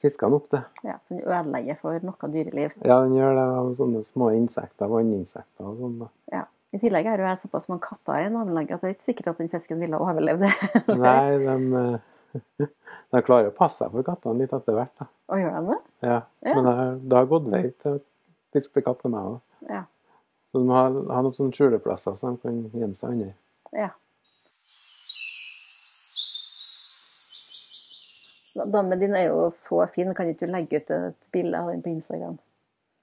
fiskene 0.00 0.36
opp 0.38 0.46
det. 0.54 0.62
Ja, 0.86 0.94
Så 1.02 1.14
den 1.18 1.24
ødelegger 1.26 1.76
for 1.80 1.98
noe 2.04 2.30
dyreliv. 2.32 2.72
Ja, 2.84 3.02
den 3.04 3.12
gjør 3.16 3.34
det 3.36 3.44
av 3.58 3.70
sånne 3.76 4.02
små 4.08 4.30
insekter, 4.36 4.88
vanninsekter 4.88 5.66
og 5.68 5.76
sånn. 5.82 5.98
da. 6.00 6.08
Ja. 6.32 6.42
I 6.72 6.80
tillegg 6.82 7.06
er 7.08 7.20
jo 7.22 7.28
jeg 7.28 7.38
såpass 7.44 7.68
mange 7.70 7.84
katter 7.86 8.24
i 8.24 8.30
nabolaget 8.32 8.74
at 8.76 8.80
det 8.82 8.88
er 8.90 8.94
ikke 8.96 9.06
sikkert 9.06 9.28
at 9.34 9.38
den 9.38 9.48
fisken 9.52 9.78
ville 9.80 10.00
overlevd. 10.00 10.40
det. 10.44 10.96
Nei, 11.04 11.38
de, 11.44 11.56
eh, 11.82 12.66
de 13.12 13.22
klarer 13.24 13.52
å 13.52 13.56
passe 13.56 13.78
seg 13.84 13.92
for 13.94 14.02
kattene 14.08 14.40
litt 14.42 14.52
etter 14.56 14.76
hvert. 14.76 14.92
da. 15.00 15.06
Og 15.32 15.40
gjør 15.44 15.56
de 15.60 15.74
det? 15.74 15.78
Ja, 16.08 16.18
Ja. 16.44 16.54
men 16.60 17.00
det 17.08 17.16
har 17.20 17.26
gått 17.30 17.48
vei 17.52 17.62
til 17.84 18.00
fisk 18.52 18.72
til 18.72 18.82
katt 18.88 19.04
med 19.04 19.12
meg 19.12 19.28
òg. 19.34 19.40
Ja. 19.68 19.84
Så 20.52 20.62
du 20.62 20.68
må 20.68 20.76
ha, 20.78 20.88
ha 20.88 21.22
noen 21.22 21.34
sånne 21.36 21.56
skjuleplasser 21.56 22.16
så 22.18 22.32
de 22.34 22.42
kan 22.42 22.58
gjemme 22.72 22.98
seg 22.98 23.14
under. 23.16 23.32
ja. 23.76 23.92
Dammen 28.56 28.96
din 28.98 29.12
er 29.12 29.26
jo 29.28 29.50
så 29.52 29.82
fin. 29.92 30.14
Kan 30.16 30.30
ikke 30.30 30.46
du 30.46 30.52
legge 30.54 30.80
ut 30.80 30.90
et 30.94 31.26
bilde 31.34 31.58
av 31.60 31.68
den 31.68 31.82
på 31.84 31.92
Instagram? 31.92 32.38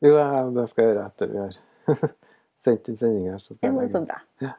Jo, 0.01 0.15
det 0.55 0.65
skal 0.71 0.83
jeg 0.83 0.95
gjøre 0.95 1.03
etter 1.11 1.29
vi 1.29 1.41
har 1.43 1.59
sendt 2.65 2.89
inn 2.89 2.97
sending 2.97 3.27
her. 3.29 3.37
Så 3.37 3.53
skal 3.53 3.77
jeg 3.77 4.07
bra. 4.09 4.53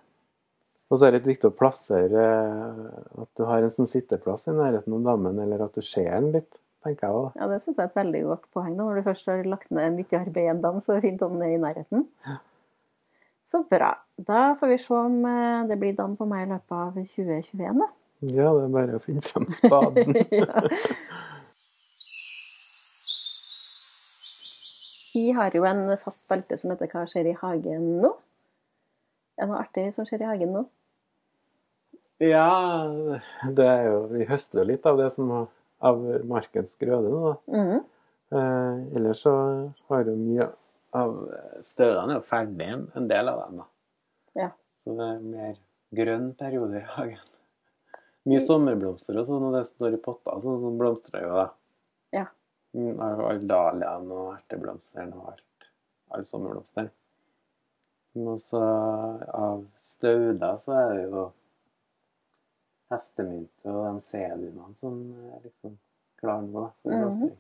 Og 0.93 1.01
så 1.01 1.07
er 1.07 1.15
det 1.15 1.23
litt 1.23 1.33
viktig 1.33 1.51
å 1.51 1.57
plassere 1.57 2.25
eh, 2.31 3.23
at 3.25 3.31
du 3.35 3.47
har 3.49 3.65
en 3.65 3.73
sånn 3.75 3.91
sitteplass 3.91 4.47
i 4.47 4.55
nærheten 4.55 4.95
av 4.99 5.07
dammen, 5.09 5.41
eller 5.43 5.65
at 5.67 5.75
du 5.75 5.83
ser 5.83 6.11
den 6.13 6.31
litt, 6.37 6.59
tenker 6.85 7.07
jeg 7.09 7.17
òg. 7.19 7.31
Ja, 7.41 7.47
Det 7.51 7.61
syns 7.65 7.77
jeg 7.79 7.85
er 7.85 7.91
et 7.93 7.97
veldig 7.99 8.23
godt 8.29 8.49
poeng. 8.55 8.77
da. 8.77 8.83
Når 8.85 8.95
du 9.01 9.03
først 9.09 9.27
har 9.31 9.43
lagt 9.49 9.71
ned 9.71 9.97
mye 9.97 10.19
arbeid 10.21 10.45
i 10.45 10.51
en 10.53 10.61
dam, 10.63 10.81
så 10.81 10.93
er 10.93 11.01
det 11.01 11.09
fint 11.11 11.23
om 11.27 11.33
den 11.39 11.43
er 11.49 11.55
i 11.57 11.61
nærheten. 11.63 12.07
Så 13.45 13.63
bra. 13.69 13.91
Da 14.19 14.55
får 14.57 14.69
vi 14.73 14.79
se 14.81 14.95
om 14.95 15.19
eh, 15.29 15.67
det 15.69 15.79
blir 15.81 15.97
dam 15.97 16.17
på 16.17 16.25
meg 16.29 16.47
i 16.47 16.53
løpet 16.53 16.73
av 16.73 16.95
2021, 16.97 17.81
da. 17.83 17.89
Ja, 18.25 18.53
det 18.57 18.63
er 18.65 18.73
bare 18.73 18.97
å 18.97 19.03
finne 19.05 19.21
frem 19.21 19.45
spaden. 19.53 20.15
ja. 20.41 20.63
Vi 25.15 25.31
har 25.33 25.51
jo 25.55 25.65
en 25.69 25.85
fast 25.99 26.25
spalte 26.27 26.57
som 26.59 26.73
heter 26.73 26.89
'Hva 26.91 27.05
skjer 27.07 27.29
i 27.31 27.37
hagen 27.39 28.01
nå?' 28.03 28.15
Er 29.39 29.47
det 29.47 29.51
noe 29.51 29.61
artig 29.63 29.93
som 29.95 30.07
skjer 30.07 30.23
i 30.23 30.31
hagen 30.31 30.53
nå? 30.57 30.65
ja, 32.21 32.87
det 33.51 33.65
er 33.67 33.83
jo 33.91 33.97
Vi 34.13 34.25
høster 34.25 34.59
jo 34.61 34.65
litt 34.65 34.87
av 34.87 34.97
det 34.99 35.13
som 35.15 35.31
har- 35.31 35.49
av 35.85 36.01
markens 36.31 36.75
grøde 36.81 37.11
da. 37.13 37.35
Mhm. 37.59 37.85
Eh, 38.35 38.97
ellers 38.99 39.21
så 39.23 39.35
har 39.91 40.09
jo 40.09 40.15
mye 40.19 40.49
av 40.97 41.13
støvene 41.67 42.17
er 42.19 42.25
ferdig, 42.27 42.71
en 42.97 43.09
del 43.11 43.29
av 43.31 43.43
dem. 43.45 43.61
da. 43.63 43.67
Ja. 44.41 44.49
Så 44.83 44.97
det 44.97 45.09
er 45.11 45.21
mer 45.29 45.55
grønn 45.95 46.33
periode 46.39 46.81
i 46.81 46.87
hagen. 46.97 47.23
Mye 48.27 48.41
sommerblomster 48.41 49.19
og 49.21 49.27
sånn, 49.29 49.45
og 49.51 49.53
det 49.59 49.67
står 49.69 49.95
i 49.99 50.01
potter, 50.01 50.41
sånn 50.41 50.61
som 50.63 50.79
blomstrer 50.81 51.27
jo 51.27 51.35
da. 51.37 51.47
Ja. 52.17 52.27
Mm, 52.75 52.99
Av 53.05 53.21
alle 53.29 53.47
dahliaene 53.47 54.17
og 54.17 54.31
erteblomstene 54.39 55.15
og 55.15 55.33
alt. 55.35 55.69
Alle 56.11 56.25
sommerblomster. 56.25 56.89
Og 58.17 58.41
så 58.49 58.63
av 59.35 59.65
stauder 59.83 60.59
så 60.63 60.73
er 60.79 60.95
det 60.95 61.05
jo 61.11 61.25
hestemynt 62.93 63.65
og 63.71 63.81
de 63.87 64.03
sedumene 64.09 64.75
som 64.81 64.99
liksom 65.45 65.77
klarer 66.21 66.51
da. 66.53 66.67
For 66.83 66.91
Mhm. 66.91 67.01
blomstring. 67.03 67.37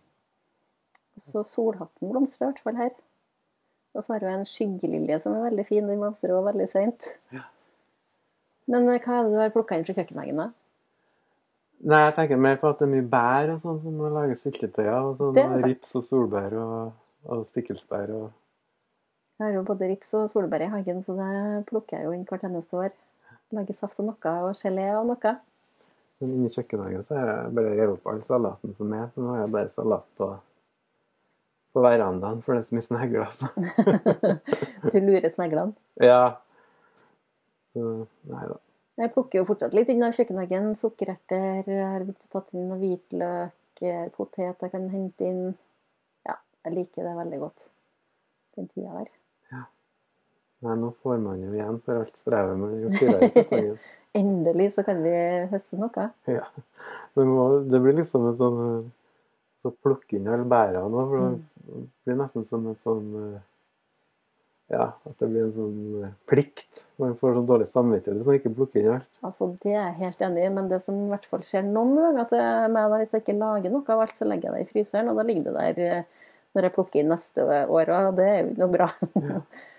Så 1.18 1.42
solhatten 1.46 2.10
blomstrer 2.10 2.48
i 2.48 2.52
hvert 2.52 2.62
fall 2.64 2.76
her. 2.76 2.90
Og 3.94 4.02
så 4.02 4.12
har 4.14 4.20
vi 4.20 4.26
en 4.34 4.44
skyggelilje 4.44 5.20
som 5.22 5.34
er 5.34 5.50
veldig 5.50 5.66
fin. 5.66 5.86
Den 5.86 6.00
blomstrer 6.00 6.32
også 6.34 6.48
veldig 6.52 6.68
seint. 6.68 7.04
Ja. 7.32 7.42
Men 8.66 8.88
eh, 8.88 8.98
hva 8.98 9.20
er 9.20 9.22
det 9.24 9.32
du 9.32 9.38
har 9.38 9.50
plukka 9.54 9.76
inn 9.78 9.84
fra 9.84 9.94
kjøkkenhagen, 9.94 10.36
da? 10.36 10.50
Nei, 11.84 12.00
jeg 12.06 12.14
tenker 12.16 12.36
mer 12.40 12.56
på 12.56 12.70
at 12.70 12.78
det 12.80 12.88
er 12.88 12.92
mye 12.94 13.08
bær 13.10 13.52
og 13.54 13.60
sånn 13.60 13.80
som 13.82 13.92
må 13.98 14.08
lage 14.10 14.36
syltetøy 14.40 14.86
av. 14.88 15.06
og 15.10 15.16
Sånn, 15.18 15.62
rips 15.62 15.94
og 15.96 16.02
solbær 16.02 16.52
og, 16.58 16.92
og 17.28 17.44
stikkelsbær. 17.46 18.10
og 18.10 18.32
Jeg 19.38 19.46
har 19.46 19.52
jo 19.58 19.62
både 19.62 19.88
rips 19.90 20.14
og 20.14 20.28
solbær 20.30 20.62
i 20.62 20.70
hagen, 20.72 21.02
så 21.04 21.14
det 21.18 21.66
plukker 21.66 21.98
jeg 21.98 22.04
jo 22.06 22.12
inn 22.12 22.24
hvert 22.24 22.44
eneste 22.48 22.72
år. 22.74 22.90
Lager 23.52 23.76
saft 23.76 24.00
av 24.00 24.08
noe 24.08 24.34
og 24.48 24.56
gelé 24.56 24.86
og 24.96 25.10
noe. 25.10 25.34
Men 26.22 26.32
inni 26.32 26.50
kjøkkenhagen 26.54 27.04
så 27.04 27.18
har 27.18 27.30
jeg 27.30 27.54
bare 27.58 27.72
revet 27.74 27.94
opp 27.98 28.10
all 28.10 28.22
salaten 28.24 28.74
som 28.78 28.92
er. 28.96 29.08
Så 29.12 29.22
nå 29.22 29.32
har 29.34 29.42
jeg 29.42 29.54
bare 29.56 29.72
salat 29.74 30.06
på, 30.18 30.28
på 31.74 31.84
verandaen, 31.84 32.40
for 32.44 32.54
det 32.54 32.62
er 32.62 32.68
så 32.68 32.78
mye 32.78 32.86
snegler, 32.86 33.26
altså. 33.26 33.50
Du 34.94 35.00
lurer 35.02 35.28
sneglene. 35.32 35.74
Ja. 36.02 36.22
Så 37.74 37.88
nei 38.30 38.46
da. 38.52 38.60
Jeg 39.02 39.10
plukker 39.10 39.40
jo 39.40 39.48
fortsatt 39.48 39.74
litt 39.74 39.90
inn 39.90 40.06
av 40.06 40.14
kjøkkenhagen. 40.14 40.70
Sukkererter, 40.78 41.66
jeg 41.66 41.82
har 41.82 42.06
begynt 42.06 42.28
å 42.28 42.30
ta 42.30 42.44
inn 42.54 42.68
noe 42.70 42.78
hvitløk, 42.78 43.82
eh, 43.82 44.06
potet 44.14 44.62
jeg 44.62 44.70
kan 44.70 44.86
hente 44.92 45.26
inn. 45.26 45.42
Ja, 46.28 46.38
jeg 46.62 46.76
liker 46.78 47.10
det 47.10 47.16
veldig 47.18 47.42
godt. 47.42 47.66
Den 48.54 48.70
tida 48.70 49.00
der. 49.00 49.10
Nei, 50.64 50.74
nå 50.80 50.90
får 51.04 51.18
man 51.20 51.40
jo 51.44 51.52
igjen 51.52 51.78
for 51.84 52.00
alt 52.00 52.16
strevet 52.16 52.56
man 52.56 52.70
har 52.72 52.82
gjort 52.86 52.98
tidligere 53.00 53.28
i 53.28 53.32
sesongen. 53.42 53.78
Endelig 54.20 54.68
så 54.76 54.84
kan 54.86 55.00
vi 55.02 55.12
høste 55.50 55.78
noe. 55.80 56.04
Ja. 56.30 56.44
Men 57.18 57.32
må- 57.34 57.64
det 57.70 57.80
blir 57.82 57.96
liksom 57.98 58.28
en 58.30 58.36
sånn 58.38 58.60
Så 59.64 59.72
plukke 59.80 60.18
inn 60.18 60.28
alle 60.28 60.44
bærene 60.44 60.86
nå, 60.92 61.02
for 61.08 61.34
det 61.34 61.80
blir 62.04 62.16
nesten 62.20 62.44
som 62.46 62.66
et 62.70 62.82
sånn 62.84 63.06
eh, 63.22 63.40
Ja, 64.74 64.86
at 65.08 65.18
det 65.20 65.28
blir 65.32 65.46
en 65.46 65.54
sånn 65.56 65.78
eh, 66.04 66.12
plikt. 66.30 66.82
Man 67.00 67.16
får 67.20 67.34
sånn 67.38 67.48
dårlig 67.48 67.68
samvittighet 67.72 68.18
hvis 68.20 68.28
man 68.28 68.38
ikke 68.38 68.52
plukker 68.58 68.80
inn 68.84 68.92
alt. 68.98 69.08
Altså, 69.24 69.48
Det 69.62 69.72
er 69.74 69.80
jeg 69.90 69.98
helt 70.02 70.22
enig 70.28 70.44
i, 70.46 70.52
men 70.60 70.68
det 70.70 70.80
som 70.84 71.00
i 71.00 71.08
hvert 71.10 71.26
fall 71.28 71.42
skjer 71.48 71.64
noen 71.66 71.96
ganger 71.98 72.28
til 72.30 72.44
meg, 72.76 72.90
da, 72.92 73.00
hvis 73.02 73.12
jeg 73.16 73.24
ikke 73.24 73.38
lager 73.40 73.74
noe 73.74 73.96
av 73.96 74.04
alt, 74.06 74.16
så 74.20 74.28
legger 74.28 74.50
jeg 74.50 74.54
det 74.54 74.64
i 74.68 74.72
fryseren, 74.72 75.10
og 75.12 75.16
da 75.20 75.26
ligger 75.28 75.48
det 75.50 75.56
der 75.58 75.84
eh, 75.98 76.26
når 76.54 76.68
jeg 76.68 76.74
plukker 76.78 77.00
inn 77.02 77.10
neste 77.12 77.44
år, 77.50 77.90
og 77.98 78.14
det 78.20 78.28
er 78.30 78.36
jo 78.44 78.50
ikke 78.52 78.62
noe 78.62 78.74
bra. 78.78 78.88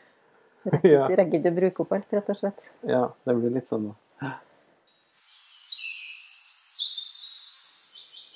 Rekker 0.66 0.90
Ja. 0.90 1.06
rekker 1.08 1.40
ikke 1.40 1.52
å 1.54 1.56
bruke 1.60 1.84
opp 1.86 1.94
alt, 1.94 2.12
rett 2.14 2.30
og 2.34 2.38
slett. 2.40 2.70
Ja, 2.90 3.04
det 3.26 3.36
blir 3.38 3.54
litt 3.54 3.70
sånn. 3.70 3.92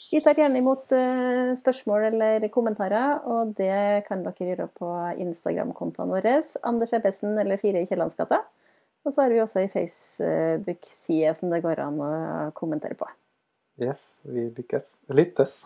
Vi 0.10 0.22
tar 0.26 0.40
gjerne 0.42 0.58
imot 0.58 0.90
eh, 0.98 1.52
spørsmål 1.60 2.08
eller 2.08 2.48
kommentarer, 2.50 3.20
og 3.30 3.52
det 3.60 4.08
kan 4.08 4.24
dere 4.26 4.48
gjøre 4.48 4.66
på 4.74 4.88
Instagram-kontoene 5.22 6.16
våre. 6.16 6.40
Anders 6.66 6.94
Ebbesen 6.98 7.38
eller 7.38 7.62
Fire 7.62 7.84
i 7.84 7.90
Kiellandsgata. 7.90 8.40
Og 9.06 9.14
så 9.14 9.22
har 9.24 9.30
vi 9.32 9.40
også 9.44 9.62
ei 9.62 9.70
Facebook-side 9.72 11.36
som 11.38 11.54
det 11.54 11.62
går 11.64 11.80
an 11.86 12.02
å 12.04 12.10
kommentere 12.58 12.98
på. 13.00 13.06
Yes, 13.80 14.18
vi 14.26 14.50
lykkes. 14.58 14.98
Lyttes. 15.14 15.62